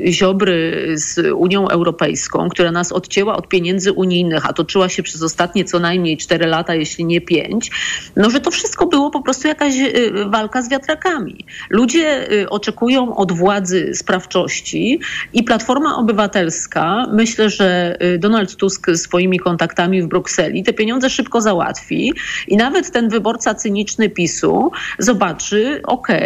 [0.07, 5.23] y, Ziobry z Unią Europejską, która nas odcięła od pieniędzy unijnych, a toczyła się przez
[5.23, 7.71] ostatnie co najmniej 4 lata, jeśli nie 5,
[8.15, 11.45] no że to wszystko było po prostu jakaś y, walka z wiatrakami.
[11.69, 14.99] Ludzie oczekują od władzy sprawczości
[15.33, 22.13] i Platforma Obywatelska, myślę, że Donald Tusk swoimi kontaktami w Brukseli te pieniądze szybko załatwi
[22.47, 26.20] i nawet ten wyborca cyniczny PiSu zobaczy, okej, okay,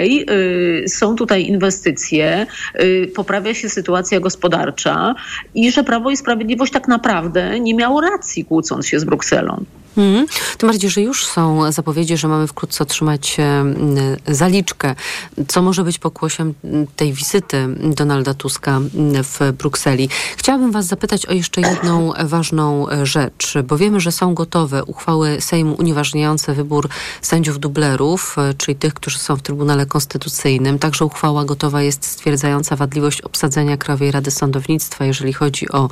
[0.87, 2.47] są tutaj inwestycje,
[2.79, 5.15] y, poprawia się sytuacja gospodarcza
[5.55, 9.65] i że Prawo i Sprawiedliwość tak naprawdę nie miało racji kłócąc się z Brukselą.
[9.97, 10.25] Mm.
[10.57, 13.37] Tym bardziej, że już są zapowiedzi, że mamy wkrótce otrzymać
[14.27, 14.95] zaliczkę,
[15.47, 16.53] co może być pokłosiem
[16.95, 18.79] tej wizyty Donalda Tuska
[19.23, 20.09] w Brukseli.
[20.37, 25.75] Chciałabym Was zapytać o jeszcze jedną ważną rzecz, bo wiemy, że są gotowe uchwały Sejmu
[25.79, 26.89] unieważniające wybór
[27.21, 30.79] sędziów dublerów, czyli tych, którzy są w Trybunale Konstytucyjnym.
[30.79, 35.89] Także uchwała gotowa jest stwierdzająca wadliwość obsadzenia Krajowej Rady Sądownictwa, jeżeli chodzi o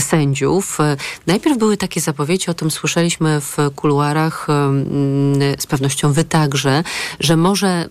[0.00, 0.78] sędziów.
[1.26, 4.46] Najpierw były takie zapowiedzi, o tym słyszeliśmy w kuluarach,
[5.58, 6.84] z pewnością wy także,
[7.20, 7.88] że może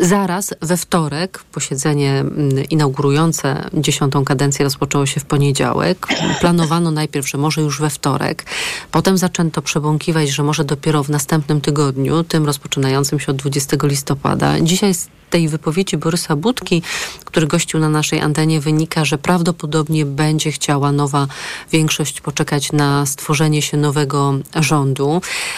[0.00, 2.24] zaraz we wtorek posiedzenie
[2.70, 6.06] inaugurujące dziesiątą kadencję rozpoczęło się w poniedziałek.
[6.40, 8.44] Planowano najpierw, że może już we wtorek.
[8.90, 14.60] Potem zaczęto przebąkiwać, że może dopiero w następnym tygodniu, tym rozpoczynającym się od 20 listopada.
[14.60, 14.92] Dzisiaj
[15.30, 16.82] tej wypowiedzi Borysa Budki,
[17.24, 21.26] który gościł na naszej antenie, wynika, że prawdopodobnie będzie chciała nowa
[21.72, 24.75] większość poczekać na stworzenie się nowego rządu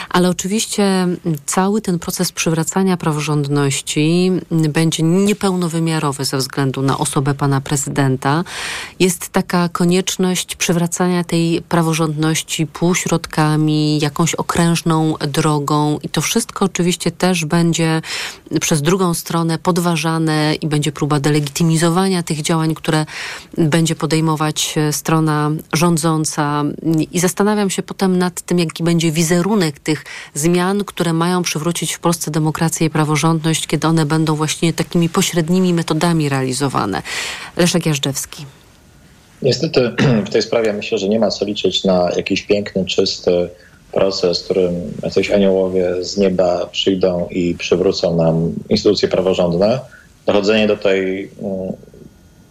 [0.08, 1.06] ale oczywiście
[1.46, 8.44] cały ten proces przywracania praworządności będzie niepełnowymiarowy ze względu na osobę pana prezydenta.
[8.98, 17.44] Jest taka konieczność przywracania tej praworządności półśrodkami, jakąś okrężną drogą i to wszystko oczywiście też
[17.44, 18.02] będzie
[18.60, 23.06] przez drugą stronę podważane i będzie próba delegitymizowania tych działań, które
[23.58, 26.64] będzie podejmować strona rządząca.
[27.12, 30.04] I zastanawiam się potem nad tym, jaki będzie wizerunek tych
[30.34, 35.74] zmian, które mają przywrócić w Polsce demokrację i praworządność, kiedy one będą właśnie takimi pośrednimi
[35.74, 37.02] metodami realizowane.
[37.56, 38.44] Leszek Jażdżewski.
[39.42, 39.92] Niestety
[40.26, 43.48] w tej sprawie myślę, że nie ma co liczyć na jakiś piękny, czysty
[43.92, 49.80] proces, w którym jacyś aniołowie z nieba przyjdą i przywrócą nam instytucje praworządne.
[50.26, 51.30] Dochodzenie do tej,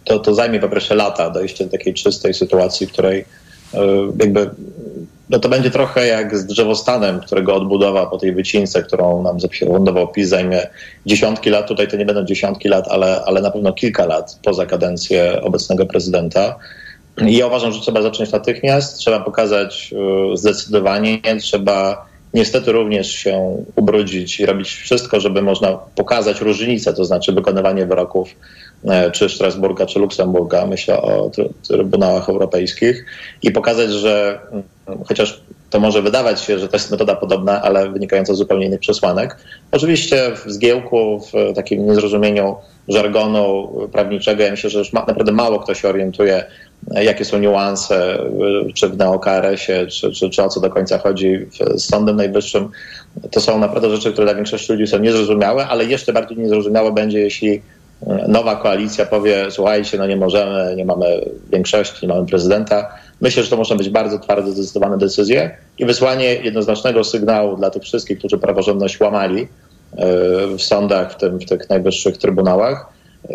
[0.04, 3.24] to, to zajmie po pierwsze lata, dojście do takiej czystej sytuacji, w której
[4.18, 4.50] jakby
[5.30, 10.08] no to będzie trochę jak z drzewostanem, którego odbudowa po tej wycince, którą nam zafundował
[10.08, 10.66] PiS, zajmie
[11.06, 11.68] dziesiątki lat.
[11.68, 15.86] Tutaj to nie będą dziesiątki lat, ale, ale na pewno kilka lat poza kadencję obecnego
[15.86, 16.56] prezydenta.
[17.26, 19.94] I ja uważam, że trzeba zacząć natychmiast, trzeba pokazać
[20.34, 27.32] zdecydowanie, trzeba niestety również się ubrudzić i robić wszystko, żeby można pokazać różnicę, to znaczy
[27.32, 28.28] wykonywanie wyroków
[29.12, 31.30] czy Strasburga, czy Luksemburga, myślę o
[31.68, 33.04] trybunałach europejskich
[33.42, 34.40] i pokazać, że
[35.06, 38.80] chociaż to może wydawać się, że to jest metoda podobna, ale wynikająca z zupełnie innych
[38.80, 39.36] przesłanek.
[39.72, 42.56] Oczywiście w zgiełku, w takim niezrozumieniu
[42.88, 46.44] żargonu prawniczego, ja myślę, że już naprawdę mało kto się orientuje,
[46.90, 48.18] jakie są niuanse,
[48.74, 52.68] czy w neo-KRS-ie, czy, czy, czy o co do końca chodzi z Sądem Najwyższym.
[53.30, 57.20] To są naprawdę rzeczy, które dla większości ludzi są niezrozumiałe, ale jeszcze bardziej niezrozumiałe będzie,
[57.20, 57.62] jeśli
[58.28, 62.94] nowa koalicja powie, słuchajcie, no nie możemy, nie mamy większości, nie mamy prezydenta.
[63.20, 67.82] Myślę, że to muszą być bardzo twarde, zdecydowane decyzje i wysłanie jednoznacznego sygnału dla tych
[67.82, 69.48] wszystkich, którzy praworządność łamali
[70.58, 72.86] w sądach, w tym w tych najwyższych trybunałach.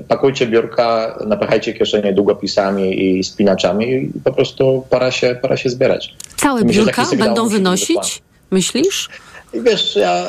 [0.07, 6.13] Pakujcie biurka, napychajcie kieszenie długopisami i spinaczami i po prostu pora się, pora się zbierać.
[6.35, 8.21] Całe biurka będą wynosić,
[8.51, 9.09] myślisz?
[9.53, 10.25] I wiesz, ja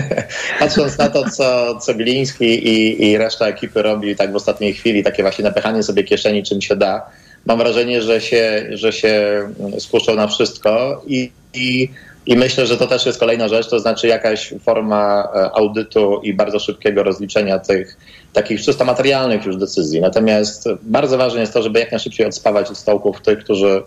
[0.60, 5.04] patrząc na to, co, co Gliński i, i reszta ekipy robi tak w ostatniej chwili,
[5.04, 7.10] takie właśnie napychanie sobie kieszeni czym się da,
[7.46, 9.42] mam wrażenie, że się, że się
[9.78, 11.88] skuszą na wszystko i, i,
[12.26, 16.58] i myślę, że to też jest kolejna rzecz, to znaczy jakaś forma audytu i bardzo
[16.58, 17.96] szybkiego rozliczenia tych
[18.32, 20.00] takich czysto materialnych już decyzji.
[20.00, 23.82] Natomiast bardzo ważne jest to, żeby jak najszybciej odspawać od stołków tych, którzy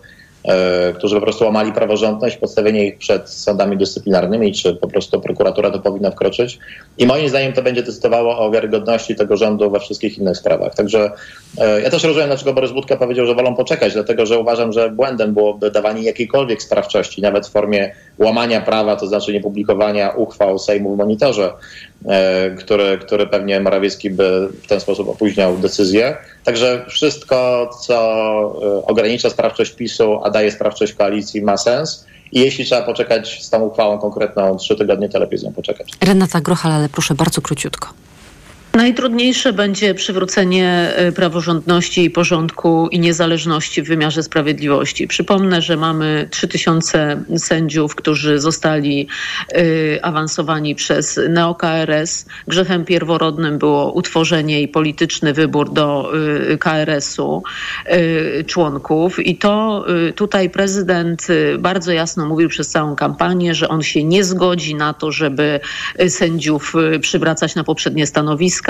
[0.94, 5.78] którzy po prostu łamali praworządność, postawienie ich przed sądami dyscyplinarnymi, czy po prostu prokuratura to
[5.78, 6.58] powinna wkroczyć.
[6.98, 10.74] I moim zdaniem to będzie decydowało o wiarygodności tego rządu we wszystkich innych sprawach.
[10.74, 11.10] Także
[11.82, 15.34] ja też rozumiem, dlaczego Borys Budka powiedział, że wolą poczekać, dlatego że uważam, że błędem
[15.34, 20.98] byłoby dawanie jakiejkolwiek sprawczości, nawet w formie łamania prawa, to znaczy niepublikowania uchwał Sejmu w
[20.98, 21.52] monitorze,
[22.58, 26.16] który, który pewnie Morawiecki by w ten sposób opóźniał decyzję.
[26.44, 27.96] Także wszystko, co
[28.86, 32.06] ogranicza sprawczość PiSu, a daje sprawczość koalicji, ma sens.
[32.32, 35.92] I jeśli trzeba poczekać z tą uchwałą konkretną trzy tygodnie, to lepiej z nią poczekać.
[36.00, 37.88] Renata Grochal, ale proszę bardzo króciutko.
[38.74, 45.08] Najtrudniejsze będzie przywrócenie praworządności i porządku i niezależności w wymiarze sprawiedliwości.
[45.08, 49.08] Przypomnę, że mamy 3000 sędziów, którzy zostali
[49.56, 52.26] y, awansowani przez NeoKRS.
[52.48, 56.12] Grzechem pierworodnym było utworzenie i polityczny wybór do
[56.52, 57.42] y, KRS-u
[57.86, 61.26] y, członków i to tutaj prezydent
[61.58, 65.60] bardzo jasno mówił przez całą kampanię, że on się nie zgodzi na to, żeby
[66.08, 68.63] sędziów przywracać na poprzednie stanowiska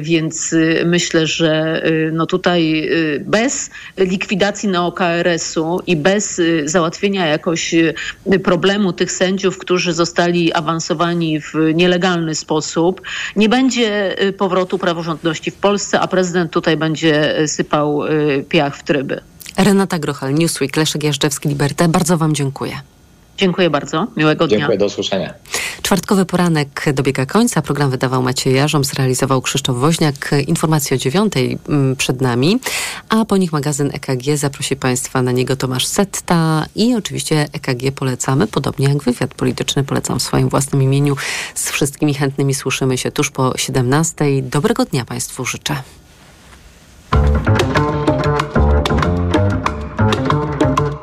[0.00, 0.54] więc
[0.84, 1.82] myślę, że
[2.12, 2.90] no tutaj
[3.20, 7.74] bez likwidacji neokRS-u i bez załatwienia jakoś
[8.44, 13.02] problemu tych sędziów, którzy zostali awansowani w nielegalny sposób,
[13.36, 18.02] nie będzie powrotu praworządności w Polsce, a prezydent tutaj będzie sypał
[18.48, 19.20] piach w tryby.
[19.56, 21.88] Renata Grochal, Newsweek, Leszek Jażdżewski, Liberté.
[21.88, 22.72] Bardzo Wam dziękuję.
[23.40, 24.06] Dziękuję bardzo.
[24.16, 24.58] Miłego dnia.
[24.58, 25.34] Dziękuję, do usłyszenia.
[25.82, 27.62] Czwartkowy poranek dobiega końca.
[27.62, 30.34] Program wydawał Maciej Jarząb, zrealizował Krzysztof Woźniak.
[30.46, 31.58] Informacje o dziewiątej
[31.98, 32.60] przed nami,
[33.08, 34.36] a po nich magazyn EKG.
[34.36, 40.18] Zaprosi Państwa na niego Tomasz Setta i oczywiście EKG polecamy, podobnie jak wywiad polityczny polecam
[40.18, 41.16] w swoim własnym imieniu.
[41.54, 44.24] Z wszystkimi chętnymi słyszymy się tuż po 17.
[44.42, 45.76] Dobrego dnia Państwu życzę.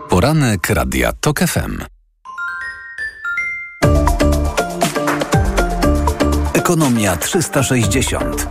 [0.09, 1.96] Poranek Radia TOK FM.
[6.68, 8.47] Ekonomia 360.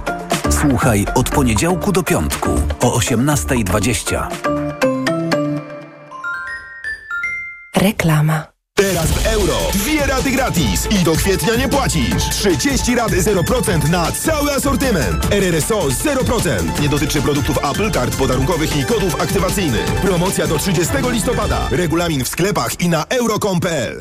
[0.51, 2.51] Słuchaj od poniedziałku do piątku
[2.81, 4.27] o 18.20.
[7.77, 8.47] Reklama.
[8.75, 9.57] Teraz w euro.
[9.75, 12.29] Dwie raty gratis i do kwietnia nie płacisz.
[12.31, 15.33] 30 rat 0% na cały asortyment.
[15.33, 16.81] RRSO 0%.
[16.81, 19.85] Nie dotyczy produktów Apple, kart podarunkowych i kodów aktywacyjnych.
[19.85, 21.69] Promocja do 30 listopada.
[21.71, 24.01] Regulamin w sklepach i na euro.com.pl.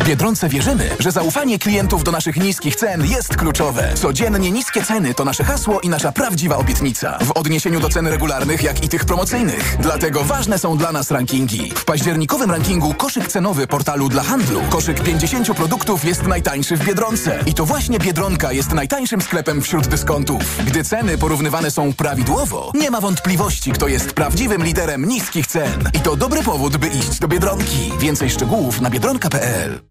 [0.03, 3.93] Biedronce wierzymy, że zaufanie klientów do naszych niskich cen jest kluczowe.
[3.93, 7.17] Codziennie niskie ceny to nasze hasło i nasza prawdziwa obietnica.
[7.21, 9.77] W odniesieniu do cen regularnych, jak i tych promocyjnych.
[9.79, 11.71] Dlatego ważne są dla nas rankingi.
[11.75, 14.61] W październikowym rankingu koszyk cenowy portalu dla handlu.
[14.69, 17.39] Koszyk 50 produktów jest najtańszy w Biedronce.
[17.45, 20.57] I to właśnie Biedronka jest najtańszym sklepem wśród dyskontów.
[20.65, 25.89] Gdy ceny porównywane są prawidłowo, nie ma wątpliwości, kto jest prawdziwym liderem niskich cen.
[25.93, 27.91] I to dobry powód, by iść do Biedronki.
[27.99, 29.90] Więcej szczegółów na biedronka.pl.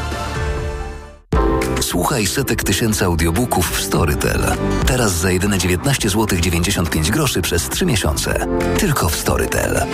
[1.81, 4.41] Słuchaj setek tysięcy audiobooków w Storytel.
[4.85, 8.47] Teraz za jedyne 19 zł 95 groszy przez 3 miesiące.
[8.79, 9.85] Tylko w Storytel.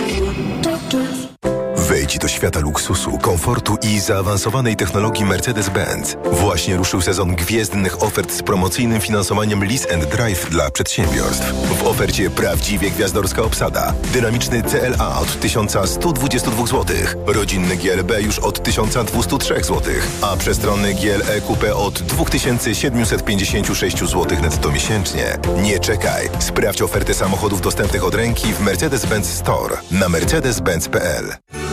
[2.16, 6.16] Do świata luksusu, komfortu i zaawansowanej technologii Mercedes-Benz.
[6.32, 11.52] Właśnie ruszył sezon gwiezdnych ofert z promocyjnym finansowaniem Lease and Drive dla przedsiębiorstw.
[11.52, 13.94] W ofercie prawdziwie gwiazdorska obsada.
[14.12, 16.96] Dynamiczny CLA od 1122 zł.
[17.26, 19.82] Rodzinny GLB już od 1203 zł.
[20.22, 25.38] A przestronny GLE Coupe od 2756 zł netto miesięcznie.
[25.62, 26.28] Nie czekaj.
[26.38, 31.67] Sprawdź ofertę samochodów dostępnych od ręki w Mercedes-Benz Store na mercedes-benz.pl.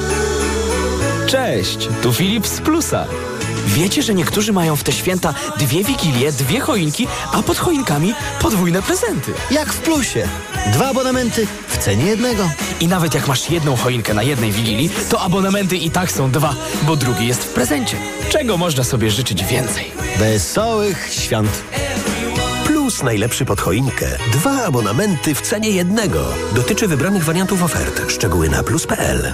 [1.28, 3.06] Cześć, tu Filip z Plusa.
[3.68, 8.82] Wiecie, że niektórzy mają w te święta dwie wigilie, dwie choinki, a pod choinkami podwójne
[8.82, 9.34] prezenty.
[9.52, 10.28] Jak w Plusie.
[10.74, 12.50] Dwa abonamenty w cenie jednego.
[12.80, 16.56] I nawet jak masz jedną choinkę na jednej wigilii, to abonamenty i tak są dwa,
[16.84, 17.98] bo drugi jest w prezencie.
[18.30, 19.92] Czego można sobie życzyć więcej?
[20.20, 21.64] Wesołych świąt.
[22.66, 24.06] Plus najlepszy pod choinkę.
[24.32, 26.26] Dwa abonamenty w cenie jednego.
[26.56, 28.12] Dotyczy wybranych wariantów ofert.
[28.12, 29.34] Szczegóły na plus.pl.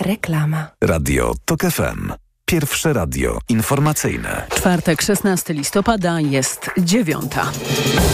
[0.00, 0.66] Reklama.
[0.84, 2.12] Radio TOK FM.
[2.44, 4.46] Pierwsze radio informacyjne.
[4.54, 7.52] Czwartek, 16 listopada jest dziewiąta.